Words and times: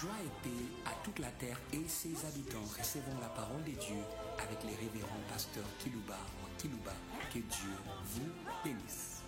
Joie 0.00 0.10
et 0.22 0.42
paix 0.42 0.64
à 0.84 0.92
toute 1.02 1.18
la 1.20 1.30
terre 1.30 1.58
et 1.72 1.88
ses 1.88 2.26
habitants. 2.26 2.64
Recevons 2.78 3.18
la 3.18 3.28
parole 3.28 3.62
de 3.64 3.70
Dieu 3.70 4.02
avec 4.38 4.62
les 4.64 4.74
révérends 4.74 5.22
pasteurs 5.26 5.64
Kilouba 5.78 6.18
ou 6.42 6.60
Kilouba. 6.60 6.92
Que 7.32 7.38
Dieu 7.38 7.70
vous 8.04 8.30
bénisse. 8.62 9.22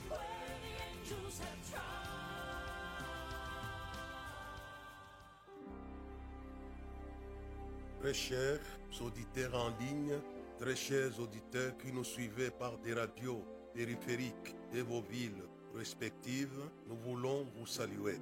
Très 8.00 8.14
chers 8.14 8.60
auditeurs 9.00 9.54
en 9.54 9.70
ligne, 9.80 10.18
très 10.58 10.76
chers 10.76 11.18
auditeurs 11.18 11.78
qui 11.78 11.92
nous 11.92 12.04
suivez 12.04 12.50
par 12.50 12.76
des 12.78 12.92
radios 12.92 13.42
périphériques 13.72 14.54
de 14.74 14.82
vos 14.82 15.00
villes 15.00 15.44
respectives, 15.74 16.60
nous 16.86 16.96
voulons 16.96 17.46
vous 17.56 17.66
saluer 17.66 18.20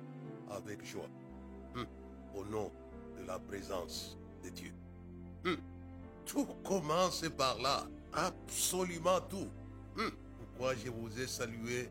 avec 0.48 0.84
joie. 0.84 1.08
Au 2.36 2.44
nom 2.44 2.70
de 3.18 3.26
la 3.26 3.38
présence 3.38 4.16
de 4.44 4.50
Dieu. 4.50 4.72
Hum, 5.44 5.56
Tout 6.26 6.44
commence 6.64 7.24
par 7.36 7.58
là. 7.60 7.84
Absolument 8.12 9.20
tout. 9.22 9.48
Hum, 9.98 10.10
Pourquoi 10.38 10.74
je 10.74 10.90
vous 10.90 11.18
ai 11.20 11.26
salué 11.26 11.88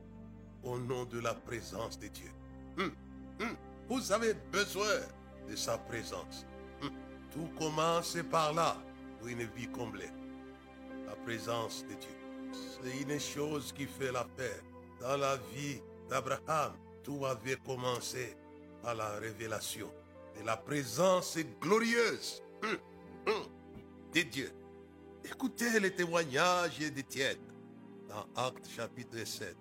au 0.64 0.78
nom 0.78 1.06
de 1.06 1.20
la 1.20 1.34
présence 1.34 1.98
de 2.00 2.08
Dieu? 2.08 2.32
Hum, 2.78 2.92
Vous 3.90 4.12
avez 4.12 4.34
besoin 4.52 5.00
de 5.50 5.56
sa 5.56 5.78
présence. 5.78 6.46
Tout 7.32 7.50
commence 7.58 8.18
par 8.32 8.54
là 8.54 8.78
pour 9.20 9.28
une 9.28 9.44
vie 9.44 9.68
comblée. 9.68 10.10
La 11.06 11.16
présence 11.18 11.84
de 11.84 11.94
Dieu. 11.96 12.16
C'est 12.54 13.02
une 13.02 13.20
chose 13.20 13.74
qui 13.74 13.86
fait 13.86 14.12
la 14.12 14.24
paix. 14.24 14.62
Dans 15.02 15.18
la 15.18 15.36
vie 15.54 15.82
d'Abraham, 16.10 16.74
tout 17.04 17.26
avait 17.26 17.58
commencé 17.58 18.38
par 18.82 18.96
la 18.96 19.10
révélation 19.18 19.92
la 20.44 20.58
présence 20.58 21.38
glorieuse 21.62 22.42
hum, 22.64 22.78
hum, 23.28 23.44
de 24.14 24.22
Dieu. 24.22 24.52
Écoutez 25.24 25.80
les 25.80 25.92
témoignages 25.92 26.80
d'Étienne 26.80 27.38
dans 28.10 28.26
Actes 28.36 28.68
chapitre 28.76 29.26
7. 29.26 29.56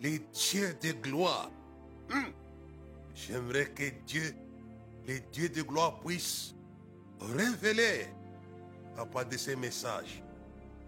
Les 0.00 0.18
dieux 0.18 0.76
de 0.82 0.92
gloire. 0.92 1.50
Hum. 2.10 2.32
J'aimerais 3.14 3.66
que 3.66 3.90
Dieu, 4.06 4.34
les 5.06 5.20
dieux 5.20 5.48
de 5.48 5.62
gloire 5.62 6.00
puissent 6.00 6.54
révéler 7.20 8.06
à 8.96 9.06
part 9.06 9.26
de 9.26 9.36
ces 9.36 9.56
messages 9.56 10.22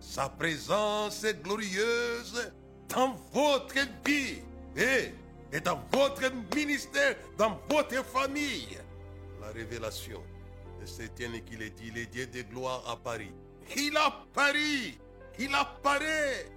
sa 0.01 0.29
présence 0.29 1.25
glorieuse 1.43 2.53
dans 2.89 3.17
votre 3.33 3.75
vie 4.05 4.43
et 4.77 5.61
dans 5.61 5.81
votre 5.93 6.31
ministère, 6.55 7.17
dans 7.39 7.59
votre 7.69 8.05
famille. 8.05 8.79
La 9.47 9.52
révélation 9.52 10.20
de 10.80 10.86
cet 10.86 11.12
Étienne 11.12 11.41
qui 11.44 11.56
le 11.56 11.70
dit, 11.70 11.92
les 11.92 12.06
dieux 12.06 12.27
de 12.27 12.42
gloire 12.42 12.83
à 12.91 12.97
Paris. 12.97 13.33
Il 13.77 13.97
apparaît, 13.97 14.98
il 15.39 15.55
apparaît, 15.55 16.50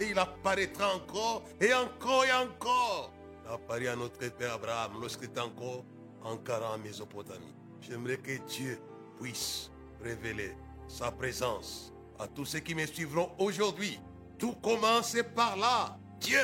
et 0.00 0.06
il 0.06 0.18
apparaîtra 0.18 0.92
encore 0.96 1.44
et 1.60 1.72
encore 1.72 2.24
et 2.24 2.32
encore. 2.32 3.12
Il 3.44 3.52
apparaît 3.52 3.86
à 3.86 3.94
notre 3.94 4.28
Père 4.30 4.54
Abraham 4.54 5.00
lorsqu'il 5.00 5.28
est 5.28 5.38
encore 5.38 5.84
en 6.24 6.32
en 6.32 6.78
Mésopotamie. 6.78 7.54
J'aimerais 7.80 8.16
que 8.16 8.36
Dieu 8.48 8.80
puisse 9.20 9.70
révéler 10.02 10.56
sa 10.88 11.12
présence 11.12 11.92
à 12.18 12.26
tous 12.26 12.44
ceux 12.44 12.58
qui 12.58 12.74
me 12.74 12.86
suivront 12.86 13.30
aujourd'hui. 13.38 14.00
Tout 14.36 14.54
commence 14.54 15.16
par 15.36 15.56
là. 15.56 15.96
Dieu 16.18 16.40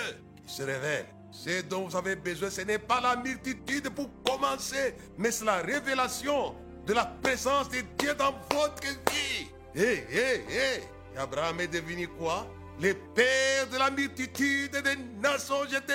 qui 0.46 0.52
se 0.52 0.62
révèle. 0.62 1.17
Ce 1.30 1.62
dont 1.62 1.86
vous 1.86 1.96
avez 1.96 2.16
besoin, 2.16 2.50
ce 2.50 2.62
n'est 2.62 2.78
pas 2.78 3.00
la 3.00 3.16
multitude 3.16 3.90
pour 3.90 4.10
commencer, 4.24 4.94
mais 5.16 5.30
c'est 5.30 5.44
la 5.44 5.58
révélation 5.58 6.54
de 6.86 6.94
la 6.94 7.04
présence 7.04 7.68
de 7.68 7.82
Dieu 7.98 8.14
dans 8.14 8.34
votre 8.50 8.82
vie. 8.82 9.48
Hé, 9.74 10.04
hé, 10.10 10.44
hé. 10.48 10.82
Abraham 11.16 11.60
est 11.60 11.68
devenu 11.68 12.08
quoi? 12.08 12.46
Le 12.80 12.94
père 13.14 13.68
de 13.70 13.76
la 13.76 13.90
multitude 13.90 14.70
des 14.70 14.96
nations. 15.20 15.64
Je 15.68 15.78
te 15.78 15.92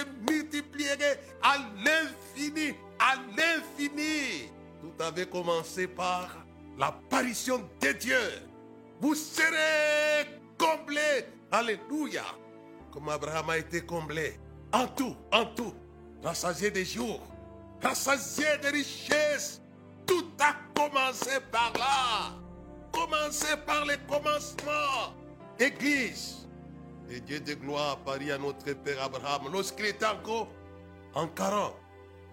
à 1.42 1.58
l'infini, 1.84 2.76
à 3.00 3.16
l'infini. 3.38 4.50
Tout 4.82 5.04
avait 5.04 5.26
commencé 5.26 5.88
par 5.88 6.46
l'apparition 6.78 7.70
de 7.82 7.92
Dieu. 7.94 8.20
Vous 9.00 9.16
serez 9.16 10.28
comblés. 10.58 11.26
Alléluia. 11.52 12.24
Comme 12.92 13.10
Abraham 13.10 13.50
a 13.50 13.58
été 13.58 13.82
comblé. 13.82 14.40
En 14.74 14.88
tout, 14.88 15.16
en 15.32 15.46
tout. 15.46 15.74
Rassasié 16.24 16.72
des 16.72 16.84
jours. 16.84 17.22
Rassasié 17.82 18.58
des 18.62 18.70
richesses. 18.70 19.62
Tout 20.06 20.26
a 20.40 20.56
commencé 20.74 21.40
par 21.52 21.72
là. 21.78 22.34
Commencez 22.92 23.56
par 23.66 23.86
les 23.86 23.98
commencements. 24.08 25.14
Église. 25.60 26.48
Le 27.08 27.20
Dieu 27.20 27.40
de 27.40 27.54
gloire 27.54 27.92
apparut 27.92 28.32
à 28.32 28.38
notre 28.38 28.74
Père 28.74 29.04
Abraham 29.04 29.52
lorsqu'il 29.52 29.86
était 29.86 30.06
encore 30.06 30.48
en 31.14 31.28
Caran, 31.28 31.76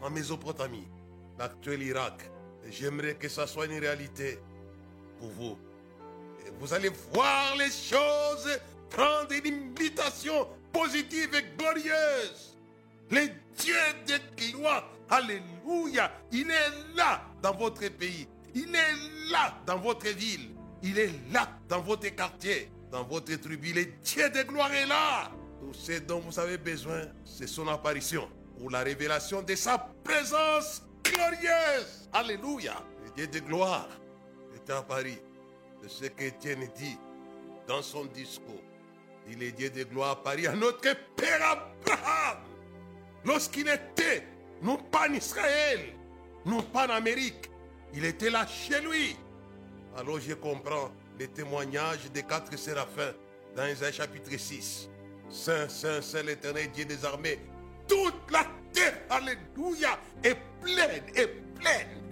en 0.00 0.10
Mésopotamie, 0.10 0.88
l'actuel 1.38 1.82
Irak. 1.82 2.30
J'aimerais 2.70 3.14
que 3.14 3.28
ça 3.28 3.46
soit 3.46 3.66
une 3.66 3.78
réalité 3.78 4.38
pour 5.18 5.28
vous. 5.30 5.58
Vous 6.58 6.72
allez 6.72 6.90
voir 7.12 7.56
les 7.56 7.70
choses 7.70 8.58
prendre 8.88 9.32
une 9.32 9.46
imitation 9.46 10.48
positive 10.72 11.34
et 11.34 11.56
glorieuse. 11.56 12.56
Le 13.10 13.28
Dieu 13.56 13.74
de 14.06 14.52
gloire, 14.52 14.88
Alléluia, 15.10 16.12
il 16.30 16.48
est 16.50 16.94
là 16.96 17.22
dans 17.42 17.52
votre 17.54 17.88
pays. 17.88 18.28
Il 18.54 18.74
est 18.74 19.30
là 19.32 19.56
dans 19.66 19.78
votre 19.78 20.08
ville. 20.08 20.50
Il 20.82 20.98
est 20.98 21.10
là 21.32 21.48
dans 21.68 21.80
votre 21.80 22.08
quartier, 22.14 22.70
dans 22.92 23.02
votre 23.02 23.34
tribu. 23.34 23.72
Le 23.72 23.84
Dieu 24.04 24.30
de 24.30 24.42
gloire 24.42 24.72
est 24.72 24.86
là. 24.86 25.30
Tout 25.60 25.74
ce 25.74 25.98
dont 25.98 26.20
vous 26.20 26.38
avez 26.38 26.58
besoin, 26.58 27.02
c'est 27.24 27.48
son 27.48 27.66
apparition 27.68 28.28
pour 28.58 28.70
la 28.70 28.80
révélation 28.80 29.42
de 29.42 29.54
sa 29.56 29.78
présence 30.04 30.82
glorieuse. 31.02 32.08
Alléluia. 32.12 32.76
Le 33.04 33.10
Dieu 33.10 33.26
de 33.26 33.40
gloire 33.40 33.88
est 34.54 34.70
à 34.70 34.82
Paris. 34.82 35.18
C'est 35.82 36.04
ce 36.04 36.10
qu'Étienne 36.10 36.68
dit 36.76 36.96
dans 37.66 37.82
son 37.82 38.04
discours. 38.04 38.62
Il 39.32 39.42
est 39.42 39.52
Dieu 39.52 39.70
de 39.70 39.84
gloire 39.84 40.22
Paris 40.22 40.46
à 40.46 40.52
notre 40.52 40.94
Père 41.14 41.40
Abraham. 41.42 42.38
Lorsqu'il 43.24 43.68
était, 43.68 44.24
non 44.62 44.76
pas 44.76 45.08
en 45.08 45.14
Israël, 45.14 45.80
non 46.44 46.62
pas 46.62 46.86
en 46.86 46.90
Amérique, 46.90 47.48
il 47.94 48.04
était 48.04 48.30
là 48.30 48.46
chez 48.46 48.80
lui. 48.80 49.16
Alors 49.96 50.18
je 50.20 50.34
comprends 50.34 50.90
les 51.18 51.28
témoignages 51.28 52.10
des 52.12 52.22
quatre 52.22 52.56
séraphins 52.58 53.12
dans 53.54 53.66
Isaïe 53.66 53.92
chapitre 53.92 54.30
6. 54.36 54.88
Saint, 55.28 55.68
Saint, 55.68 56.02
Saint 56.02 56.22
l'éternel 56.22 56.70
Dieu 56.72 56.84
des 56.84 57.04
armées. 57.04 57.38
Toute 57.86 58.30
la 58.30 58.44
terre, 58.72 58.98
alléluia, 59.10 59.98
est 60.24 60.36
pleine, 60.60 61.04
est 61.14 61.28
pleine, 61.54 62.02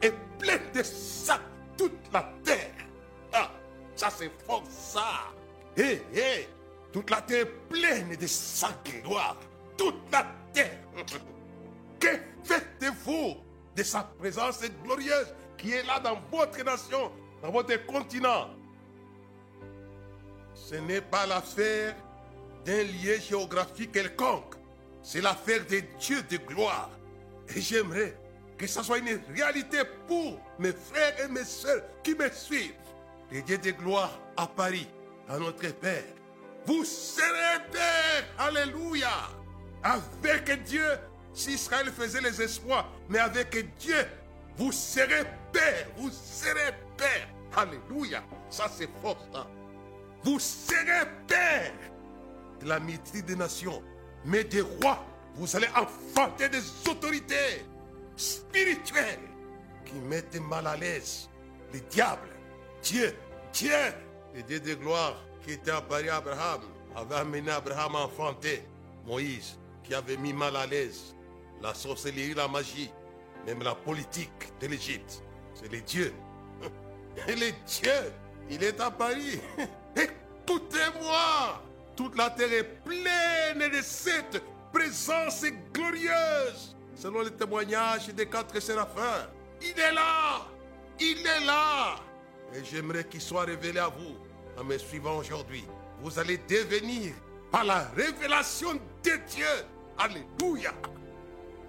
est 0.00 0.14
pleine 0.38 0.62
de 0.74 0.82
ça. 0.82 1.40
Toute 1.76 2.12
la 2.12 2.32
terre. 2.42 2.72
Ah, 3.32 3.50
ça 3.96 4.08
c'est 4.10 4.30
fort 4.46 4.64
ça. 4.68 5.34
Hé, 5.76 6.02
hé, 6.14 6.48
toute 6.92 7.10
la 7.10 7.20
terre 7.22 7.42
est 7.42 7.68
pleine 7.68 8.14
de 8.16 8.26
sa 8.26 8.68
gloire. 8.84 9.36
Toute 9.76 10.10
la 10.12 10.26
terre. 10.52 10.78
Que 12.00 12.08
faites-vous 12.42 13.36
de 13.74 13.82
sa 13.82 14.02
présence 14.18 14.60
glorieuse 14.84 15.34
qui 15.56 15.72
est 15.72 15.82
là 15.84 15.98
dans 16.00 16.20
votre 16.30 16.62
nation, 16.62 17.10
dans 17.42 17.50
votre 17.50 17.86
continent? 17.86 18.50
Ce 20.54 20.74
n'est 20.74 21.00
pas 21.00 21.24
l'affaire 21.26 21.96
d'un 22.64 22.82
lieu 22.82 23.18
géographique 23.20 23.92
quelconque. 23.92 24.54
C'est 25.02 25.20
l'affaire 25.20 25.64
de 25.66 25.82
Dieu 25.98 26.22
de 26.22 26.36
gloire. 26.36 26.90
Et 27.54 27.60
j'aimerais 27.60 28.16
que 28.56 28.66
ça 28.66 28.82
soit 28.82 28.98
une 28.98 29.20
réalité 29.34 29.78
pour 30.06 30.38
mes 30.58 30.72
frères 30.72 31.24
et 31.24 31.28
mes 31.28 31.44
soeurs 31.44 31.82
qui 32.02 32.14
me 32.14 32.28
suivent. 32.30 32.74
Le 33.30 33.42
Dieu 33.42 33.58
de 33.58 33.70
gloire 33.70 34.18
à 34.36 34.46
Paris, 34.46 34.88
à 35.28 35.38
notre 35.38 35.72
Père. 35.74 36.04
Vous 36.66 36.84
serez 36.84 37.60
Père. 37.70 38.24
Alléluia. 38.38 39.28
Avec 39.82 40.62
Dieu, 40.64 40.86
si 41.32 41.52
Israël 41.52 41.90
faisait 41.92 42.20
les 42.20 42.40
espoirs, 42.40 42.90
mais 43.08 43.18
avec 43.18 43.76
Dieu, 43.78 44.06
vous 44.56 44.72
serez 44.72 45.24
Père. 45.52 45.88
Vous 45.96 46.10
serez 46.10 46.74
Père. 46.96 47.28
Alléluia. 47.56 48.22
Ça, 48.48 48.70
c'est 48.74 48.88
fort. 49.02 49.18
Vous 50.22 50.38
serez 50.38 51.08
Père 51.26 51.72
de 52.60 52.68
la 52.68 52.80
des 52.80 53.36
nations, 53.36 53.82
mais 54.24 54.44
des 54.44 54.62
rois. 54.62 55.04
Vous 55.34 55.56
allez 55.56 55.68
enfanter 55.76 56.48
des 56.48 56.62
autorités 56.88 57.64
spirituelles 58.16 59.18
qui 59.84 59.94
mettent 59.94 60.40
mal 60.40 60.66
à 60.66 60.76
l'aise 60.76 61.28
les 61.72 61.80
diables. 61.80 62.28
Dieu, 62.82 63.14
Dieu, 63.52 63.76
le 64.34 64.42
Dieu 64.42 64.60
de 64.60 64.74
gloire 64.74 65.16
qui 65.44 65.52
était 65.52 65.70
apparu 65.70 66.08
à 66.08 66.16
Abraham, 66.16 66.62
avait 66.96 67.14
amené 67.16 67.50
Abraham 67.50 67.96
à 67.96 68.00
enfanter 68.00 68.62
Moïse, 69.06 69.58
qui 69.82 69.94
avait 69.94 70.16
mis 70.16 70.32
mal 70.32 70.56
à 70.56 70.66
l'aise 70.66 71.14
la 71.62 71.72
sorcellerie, 71.74 72.34
la 72.34 72.48
magie. 72.48 72.90
même 73.46 73.62
la 73.62 73.74
politique 73.74 74.52
de 74.60 74.66
l'Égypte. 74.66 75.22
C'est 75.54 75.70
les 75.70 75.82
dieux. 75.82 76.12
Et 77.28 77.34
les 77.34 77.52
dieux, 77.52 78.12
il 78.50 78.62
est 78.62 78.80
à 78.80 78.90
Paris. 78.90 79.40
Écoutez-moi, 79.96 81.62
toute 81.96 82.16
la 82.16 82.30
terre 82.30 82.52
est 82.52 82.64
pleine 82.82 83.70
de 83.70 83.82
cette 83.82 84.42
présence 84.72 85.44
glorieuse, 85.72 86.76
selon 86.96 87.20
les 87.22 87.30
témoignages 87.30 88.08
des 88.08 88.26
quatre 88.26 88.58
séraphins. 88.60 89.28
Il 89.62 89.78
est 89.78 89.92
là, 89.92 90.46
il 90.98 91.18
est 91.18 91.46
là. 91.46 91.96
Et 92.54 92.64
j'aimerais 92.64 93.04
qu'il 93.04 93.20
soit 93.20 93.44
révélé 93.44 93.80
à 93.80 93.88
vous 93.88 94.16
en 94.56 94.64
me 94.64 94.78
suivant 94.78 95.18
aujourd'hui. 95.18 95.64
Vous 96.00 96.18
allez 96.18 96.38
devenir, 96.38 97.12
par 97.50 97.64
la 97.64 97.88
révélation 97.96 98.74
de 98.74 99.10
Dieu, 99.28 99.46
Alléluia, 99.96 100.72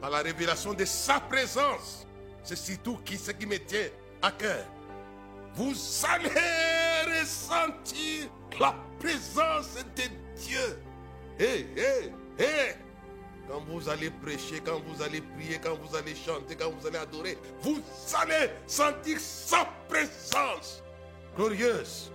par 0.02 0.10
la 0.10 0.20
révélation 0.20 0.74
de 0.74 0.86
sa 0.86 1.20
présence, 1.20 2.08
c'est 2.44 2.56
surtout 2.56 2.98
qui, 3.06 3.18
ce 3.18 3.32
qui 3.32 3.46
me 3.46 3.58
tient 3.58 3.88
à 4.22 4.32
cœur. 4.32 4.66
Vous 5.54 5.74
allez 6.10 7.20
ressentir 7.20 8.30
la 8.60 8.76
présence 9.00 9.76
de 9.96 10.04
Dieu. 10.42 10.80
Hé, 11.40 11.68
hé, 11.78 12.12
hé. 12.40 12.76
Quand 13.47 13.62
vous 13.68 13.88
allez 13.89 14.09
prêcher, 14.09 14.59
quand 14.65 14.81
vous 14.88 15.01
allez 15.03 15.21
prier, 15.21 15.59
quand 15.62 15.75
vous 15.75 15.95
allez 15.95 16.15
chanter, 16.15 16.56
quand 16.56 16.71
vous 16.71 16.88
allez 16.88 16.97
adorer, 16.97 17.38
vous 17.62 17.81
allez 18.19 18.50
sentir 18.65 19.19
sa 19.19 19.68
présence 19.88 20.83
glorieuse. 21.36 22.12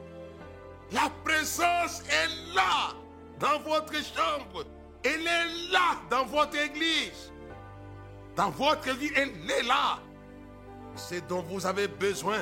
La 0.93 1.11
présence 1.25 2.03
est 2.09 2.55
là 2.55 2.94
dans 3.38 3.61
votre 3.61 3.94
chambre. 3.94 4.65
Elle 5.05 5.27
est 5.27 5.73
là 5.73 6.00
dans 6.11 6.25
votre 6.27 6.56
église. 6.56 7.33
Dans 8.37 8.50
votre 8.50 8.91
vie, 8.97 9.11
elle 9.15 9.33
est 9.50 9.62
là. 9.62 9.99
C'est 10.97 11.26
dont 11.26 11.43
vous 11.43 11.65
avez 11.65 11.88
besoin. 11.88 12.41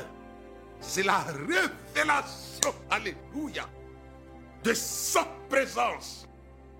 C'est 0.81 1.03
la 1.03 1.19
révélation, 1.19 2.75
alléluia, 2.91 3.69
de 4.63 4.73
sa 4.75 5.25
présence 5.49 6.27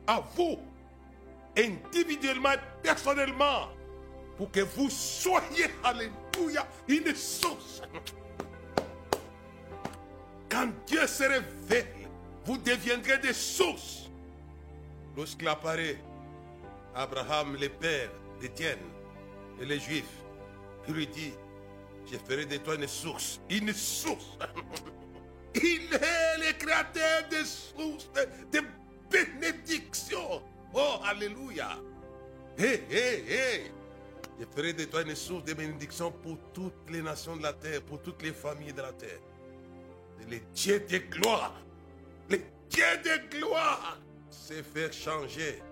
à 0.07 0.23
vous, 0.37 0.59
individuellement 1.59 2.53
et 2.53 2.59
personnellement, 2.83 3.69
pour 4.37 4.51
que 4.51 4.61
vous 4.61 4.89
soyez, 4.89 5.67
alléluia, 5.83 6.67
une 6.87 7.15
source. 7.15 7.83
Quand 10.49 10.69
Dieu 10.87 11.07
se 11.07 11.25
révèle, 11.25 11.87
vous 12.45 12.57
deviendrez 12.59 13.19
des 13.19 13.33
sources. 13.33 14.09
Lorsqu'il 15.17 15.49
apparaît, 15.49 15.99
Abraham, 16.95 17.57
le 17.61 17.69
père 17.69 18.11
d'Étienne 18.41 18.79
et 19.61 19.65
les 19.65 19.81
Juifs, 19.81 20.05
il 20.87 20.95
lui 20.95 21.07
dit, 21.07 21.33
je 22.11 22.17
ferai 22.17 22.47
de 22.47 22.57
toi 22.57 22.77
une 22.77 22.87
source, 22.89 23.41
une 23.51 23.73
source. 23.73 24.39
Il 25.55 25.93
est 25.93 26.39
le 26.39 26.53
créateur 26.59 27.29
des 27.31 27.45
sources, 27.45 28.09
de, 28.53 28.63
bénédictions. 29.11 30.43
Oh, 30.75 31.01
alléluia. 31.05 31.79
Hé, 32.59 32.83
hé, 32.91 33.25
hé. 33.29 33.73
Je 34.39 34.45
ferai 34.55 34.73
de 34.73 34.85
toi 34.85 35.03
une 35.03 35.15
source 35.15 35.45
de 35.45 35.55
bénédiction 35.55 36.13
pour 36.13 36.39
toutes 36.53 36.91
les 36.91 37.03
nations 37.03 37.37
de 37.37 37.43
la 37.43 37.53
terre, 37.53 37.83
pour 37.83 38.01
toutes 38.01 38.23
les 38.23 38.33
familles 38.33 38.73
de 38.73 38.83
la 38.83 38.93
terre. 38.93 39.19
Le 40.31 40.39
Dieu 40.55 40.81
de 40.81 40.99
gloire, 40.99 41.61
le 42.29 42.39
Dieu 42.69 42.85
de 43.05 43.39
gloire, 43.39 43.99
c'est 44.31 44.63
faire 44.63 44.93
changer, 44.93 45.63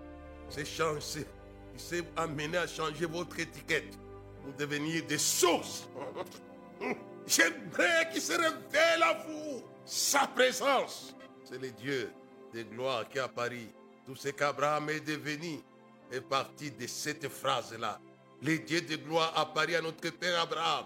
c'est 0.49 0.65
changer, 0.65 1.25
il 1.73 1.79
s'est 1.79 2.03
amené 2.15 2.57
à 2.57 2.67
changer 2.67 3.05
votre 3.05 3.39
étiquette 3.39 3.97
pour 4.43 4.53
devenir 4.53 5.05
des 5.05 5.17
sources. 5.17 5.87
J'aimerais 7.27 8.09
qu'il 8.11 8.21
se 8.21 8.33
révèle 8.33 9.03
à 9.03 9.25
vous 9.27 9.63
sa 9.85 10.27
présence. 10.27 11.15
C'est 11.43 11.61
le 11.61 11.71
Dieu 11.71 12.11
de 12.53 12.63
gloire 12.63 13.07
qui 13.07 13.19
a 13.19 13.27
Paris. 13.27 13.69
Tout 14.07 14.15
ce 14.15 14.29
qu'Abraham 14.29 14.89
est 14.89 15.01
devenu 15.01 15.59
est 16.09 16.21
parti 16.21 16.71
de 16.71 16.87
cette 16.87 17.27
phrase-là. 17.27 17.99
Le 18.41 18.57
Dieu 18.59 18.79
de 18.79 18.95
gloire 18.95 19.33
a 19.35 19.45
Paris 19.45 19.75
à 19.75 19.81
notre 19.81 20.09
père 20.11 20.39
Abraham. 20.39 20.85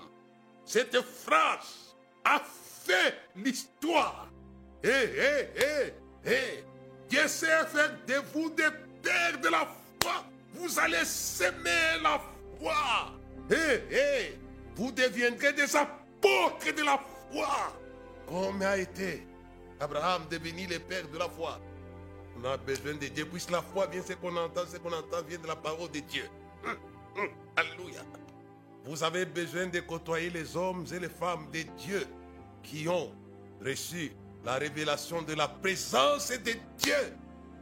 Cette 0.65 0.99
phrase 1.01 1.95
a 2.25 2.39
fait 2.39 3.15
l'histoire. 3.35 4.27
Hé, 4.83 4.89
hé, 4.89 5.49
hé, 5.55 5.93
hé. 6.25 6.63
Dieu 7.07 7.27
sait 7.27 7.63
faire 7.67 7.95
de 8.07 8.15
vous 8.33 8.49
des 8.49 8.69
pères 9.03 9.39
de 9.39 9.49
la 9.49 9.67
foi. 10.01 10.25
Vous 10.55 10.79
allez 10.79 11.05
s'aimer 11.05 12.01
la 12.01 12.19
foi. 12.59 13.13
Hé, 13.51 13.83
hé. 13.95 14.39
Vous 14.75 14.91
deviendrez 14.91 15.53
des 15.53 15.75
apôtres 15.75 16.73
de 16.75 16.83
la 16.83 16.99
foi. 17.31 17.77
Comme 18.27 18.63
a 18.63 18.77
été 18.77 19.27
Abraham 19.79 20.23
devenu 20.27 20.65
le 20.65 20.79
père 20.79 21.07
de 21.07 21.19
la 21.19 21.29
foi. 21.29 21.59
On 22.43 22.47
a 22.49 22.57
besoin 22.57 22.93
de 22.95 23.07
Dieu, 23.07 23.25
puisque 23.25 23.51
la 23.51 23.61
foi 23.61 23.85
vient, 23.87 24.01
ce 24.01 24.13
qu'on 24.13 24.35
entend, 24.35 24.61
ce 24.71 24.77
qu'on 24.77 24.91
entend 24.91 25.21
vient 25.27 25.37
de 25.37 25.47
la 25.47 25.55
parole 25.55 25.91
de 25.91 25.99
Dieu. 25.99 26.23
Hum, 26.65 26.75
hum, 27.17 27.29
Alléluia. 27.55 28.01
Vous 28.85 29.03
avez 29.03 29.25
besoin 29.25 29.67
de 29.67 29.79
côtoyer 29.81 30.31
les 30.31 30.57
hommes 30.57 30.85
et 30.91 30.99
les 30.99 31.09
femmes 31.09 31.47
de 31.53 31.61
Dieu 31.77 32.03
qui 32.63 32.87
ont 32.87 33.11
reçu 33.63 34.11
la 34.43 34.55
révélation 34.55 35.21
de 35.21 35.33
la 35.35 35.47
présence 35.47 36.29
de 36.29 36.53
Dieu 36.79 37.13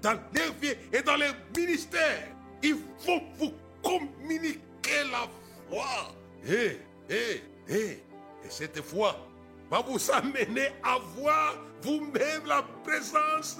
dans 0.01 0.13
leur 0.33 0.53
vie 0.61 0.73
et 0.93 1.01
dans 1.01 1.17
leur 1.17 1.33
ministère. 1.57 2.29
Il 2.63 2.77
faut 2.99 3.19
vous 3.37 3.53
communiquer 3.83 5.03
la 5.11 5.27
foi. 5.69 6.13
Et, 6.47 6.77
et, 7.09 7.43
et, 7.67 7.91
et 8.45 8.49
cette 8.49 8.81
foi 8.81 9.17
va 9.69 9.81
vous 9.81 10.09
amener 10.11 10.69
à 10.83 10.97
voir 11.17 11.55
vous-même 11.81 12.45
la 12.45 12.63
présence 12.85 13.57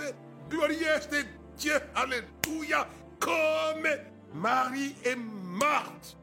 glorieuse 0.50 1.08
de 1.10 1.24
Dieu. 1.58 1.76
Alléluia. 1.96 2.88
Comme 3.20 3.88
Marie 4.34 4.96
et 5.04 5.16
Marthe. 5.16 6.18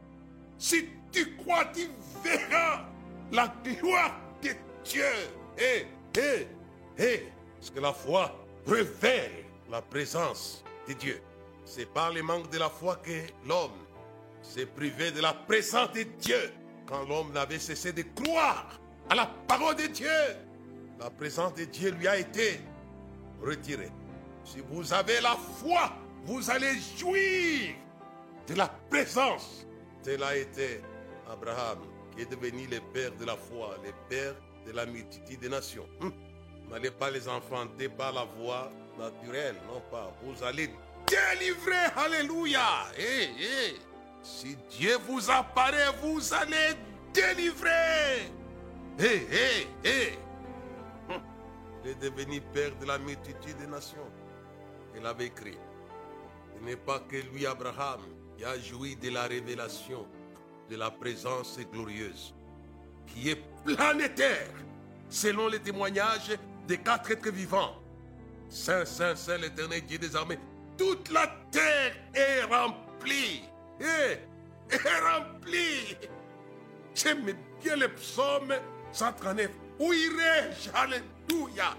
Si 0.58 0.88
tu 1.12 1.36
crois, 1.36 1.66
tu 1.66 1.88
verras 2.24 2.84
la 3.32 3.52
gloire 3.62 4.18
de 4.42 4.50
Dieu. 4.84 5.04
Et, 5.58 5.86
et, 6.18 6.46
et, 6.98 7.28
parce 7.58 7.70
que 7.70 7.80
la 7.80 7.92
foi 7.92 8.34
révèle 8.66 9.44
la 9.70 9.82
présence 9.82 10.64
de 10.88 10.94
Dieu. 10.94 11.20
C'est 11.64 11.86
par 11.86 12.12
le 12.12 12.22
manque 12.22 12.50
de 12.50 12.58
la 12.58 12.70
foi 12.70 12.96
que 12.96 13.26
l'homme 13.46 13.72
s'est 14.42 14.66
privé 14.66 15.10
de 15.10 15.20
la 15.20 15.34
présence 15.34 15.92
de 15.92 16.04
Dieu. 16.20 16.52
Quand 16.86 17.04
l'homme 17.04 17.32
n'avait 17.32 17.58
cessé 17.58 17.92
de 17.92 18.02
croire 18.14 18.80
à 19.10 19.14
la 19.14 19.26
parole 19.48 19.74
de 19.76 19.86
Dieu, 19.86 20.08
la 21.00 21.10
présence 21.10 21.54
de 21.54 21.64
Dieu 21.64 21.90
lui 21.90 22.06
a 22.06 22.16
été 22.16 22.60
retirée. 23.42 23.90
Si 24.46 24.60
vous 24.60 24.92
avez 24.92 25.20
la 25.20 25.36
foi, 25.60 25.92
vous 26.24 26.50
allez 26.50 26.74
jouir 26.96 27.74
de 28.46 28.54
la 28.54 28.68
présence. 28.88 29.66
Tel 30.04 30.22
a 30.22 30.36
été 30.36 30.80
Abraham, 31.28 31.80
qui 32.14 32.22
est 32.22 32.30
devenu 32.30 32.66
le 32.68 32.80
père 32.94 33.10
de 33.16 33.24
la 33.24 33.36
foi, 33.36 33.76
le 33.84 33.90
père 34.08 34.34
de 34.64 34.70
la 34.70 34.86
multitude 34.86 35.40
des 35.40 35.48
nations. 35.48 35.86
Hum. 36.00 36.12
N'allez 36.70 36.92
pas 36.92 37.10
les 37.10 37.28
enfanter 37.28 37.88
par 37.88 38.12
la 38.12 38.24
voie 38.24 38.70
naturelle, 38.96 39.56
non 39.66 39.82
pas. 39.90 40.12
Vous 40.22 40.42
allez 40.44 40.70
délivrer, 41.06 41.86
alléluia. 41.96 42.86
Eh, 42.96 43.28
eh. 43.40 43.76
Si 44.22 44.56
Dieu 44.70 44.96
vous 45.08 45.28
apparaît, 45.28 45.92
vous 46.02 46.32
allez 46.34 46.76
délivrer. 47.12 48.30
Hé, 48.98 49.26
hé, 49.30 49.68
hé. 49.84 50.18
Il 51.84 51.90
est 51.90 51.94
devenu 51.96 52.40
père 52.40 52.74
de 52.80 52.86
la 52.86 52.98
multitude 52.98 53.56
des 53.58 53.66
nations. 53.66 54.10
Il 54.96 55.06
avait 55.06 55.26
écrit. 55.26 55.58
Ce 56.58 56.64
n'est 56.64 56.76
pas 56.76 57.00
que 57.00 57.16
lui, 57.16 57.46
Abraham, 57.46 58.00
qui 58.36 58.44
a 58.44 58.58
joui 58.58 58.96
de 58.96 59.10
la 59.10 59.24
révélation 59.24 60.06
de 60.70 60.76
la 60.76 60.90
présence 60.90 61.58
glorieuse, 61.72 62.34
qui 63.06 63.30
est 63.30 63.42
planétaire, 63.64 64.50
selon 65.08 65.48
les 65.48 65.60
témoignages 65.60 66.36
des 66.66 66.78
quatre 66.78 67.10
êtres 67.10 67.30
vivants. 67.30 67.76
Saint, 68.48 68.84
Saint, 68.84 69.14
Saint, 69.14 69.38
l'éternel 69.38 69.82
Dieu 69.82 69.98
des 69.98 70.14
armées. 70.16 70.38
Toute 70.76 71.10
la 71.10 71.26
terre 71.50 71.94
est 72.14 72.42
remplie. 72.44 73.44
Et, 73.80 74.74
est 74.74 75.00
remplie. 75.00 75.96
J'aime 76.94 77.34
bien 77.62 77.76
le 77.76 77.88
psaume 77.94 78.54
139. 78.92 79.50
Où 79.78 79.92
irai-je? 79.92 80.70
Alléluia. 80.74 81.76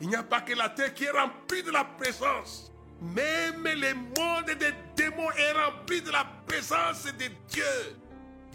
Il 0.00 0.08
n'y 0.08 0.16
a 0.16 0.22
pas 0.22 0.40
que 0.40 0.54
la 0.54 0.68
terre 0.68 0.94
qui 0.94 1.04
est 1.04 1.10
remplie 1.10 1.62
de 1.62 1.70
la 1.70 1.84
présence. 1.84 2.72
Même 3.02 3.64
le 3.64 3.94
monde 3.94 4.58
des 4.58 4.72
démons 4.96 5.30
est 5.30 5.52
rempli 5.52 6.02
de 6.02 6.10
la 6.10 6.26
présence 6.46 7.04
de 7.04 7.26
Dieu. 7.48 7.96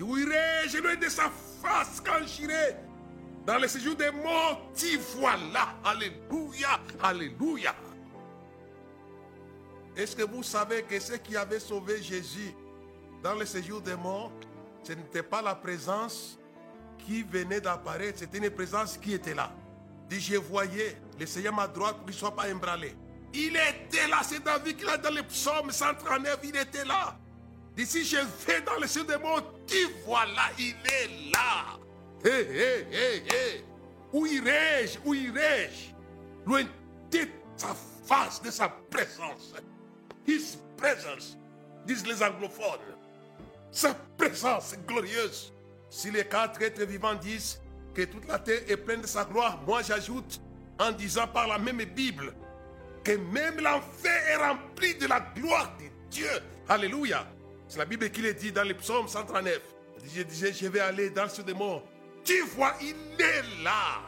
Où 0.02 0.18
irai-je 0.18 0.80
loin 0.80 0.96
de 0.96 1.08
sa 1.08 1.32
face 1.62 2.02
quand 2.06 2.26
j'irai 2.26 2.76
dans 3.46 3.60
le 3.60 3.68
séjour 3.68 3.96
des 3.96 4.10
morts, 4.10 4.72
tu 4.76 4.98
voilà. 5.18 5.76
Alléluia, 5.84 6.80
alléluia. 7.02 7.76
Est-ce 9.96 10.16
que 10.16 10.24
vous 10.24 10.42
savez 10.42 10.82
que 10.82 11.00
ce 11.00 11.14
qui 11.14 11.38
avait 11.38 11.60
sauvé 11.60 12.02
Jésus 12.02 12.54
dans 13.22 13.36
le 13.36 13.46
séjour 13.46 13.82
des 13.82 13.96
morts, 13.96 14.32
ce 14.84 14.94
n'était 14.94 15.24
pas 15.24 15.42
la 15.42 15.54
présence 15.56 16.40
qui 16.98 17.22
venait 17.22 17.62
d'apparaître, 17.62 18.20
c'était 18.20 18.40
une 18.40 18.50
présence 18.50 18.98
qui 18.98 19.14
était 19.14 19.36
là. 19.36 19.52
Dit, 20.10 20.20
je 20.20 20.36
voyais 20.38 20.98
le 21.20 21.26
Seigneur 21.26 21.54
à 21.54 21.56
ma 21.56 21.68
droite 21.68 21.98
pour 21.98 22.06
qu'il 22.06 22.16
ne 22.16 22.20
soit 22.20 22.36
pas 22.36 22.52
embranlé. 22.54 22.96
Il 23.34 23.56
était 23.56 24.08
là, 24.08 24.22
c'est 24.24 24.44
David 24.44 24.78
qui 24.78 24.86
l'a 24.86 24.98
dans 24.98 25.14
le 25.14 25.24
psaume 25.24 25.72
139, 25.72 26.40
il 26.44 26.56
était 26.56 26.86
là. 26.86 27.18
D'ici, 27.76 28.06
je 28.06 28.18
vais 28.48 28.62
dans 28.62 28.80
le 28.80 28.88
ciel 28.88 29.06
des 29.06 29.18
monts, 29.18 29.42
tu 29.68 29.86
vois 30.06 30.26
là, 30.26 30.50
il 30.58 30.76
est 30.86 31.32
là. 31.34 31.78
Hé, 32.24 32.30
hé, 32.30 32.88
hé, 32.92 33.24
hé. 33.28 33.66
Où 34.14 34.26
irai-je 34.26 34.98
Où 35.04 35.14
irai-je? 35.14 35.94
Loin 36.46 36.64
de 37.12 37.20
sa 37.58 37.76
face, 38.06 38.42
de 38.42 38.50
sa 38.50 38.70
présence. 38.90 39.54
His 40.26 40.58
presence, 40.78 41.38
disent 41.86 42.08
les 42.08 42.24
anglophones. 42.24 42.80
Sa 43.72 43.94
présence 44.18 44.76
glorieuse. 44.88 45.52
Si 45.90 46.10
les 46.12 46.26
quatre 46.26 46.62
êtres 46.62 46.84
vivants 46.84 47.16
disent 47.16 47.60
que 47.94 48.04
toute 48.04 48.28
la 48.28 48.40
terre 48.40 48.62
est 48.68 48.78
pleine 48.78 49.02
de 49.02 49.08
sa 49.08 49.26
gloire, 49.26 49.62
moi 49.66 49.82
j'ajoute 49.82 50.40
en 50.80 50.92
disant 50.92 51.28
par 51.28 51.48
la 51.48 51.58
même 51.58 51.84
Bible 51.84 52.34
que 53.04 53.14
même 53.14 53.60
l'enfer 53.60 54.28
est 54.30 54.36
rempli 54.36 54.96
de 54.96 55.08
la 55.08 55.20
gloire 55.20 55.76
de 55.80 55.86
Dieu. 56.10 56.30
Alléluia. 56.68 57.28
C'est 57.68 57.80
la 57.80 57.86
Bible 57.86 58.10
qui 58.10 58.22
le 58.22 58.34
dit 58.34 58.52
dans 58.52 58.68
le 58.68 58.74
psaume 58.74 59.08
139. 59.08 59.62
Je 60.16 60.22
disais, 60.24 60.54
je 60.54 60.68
vais 60.68 60.80
aller 60.80 61.10
dans 61.10 61.30
ce 61.30 61.42
démon. 61.42 61.82
Tu 62.24 62.42
vois, 62.42 62.74
il 62.82 62.96
est 63.22 63.64
là. 63.64 64.02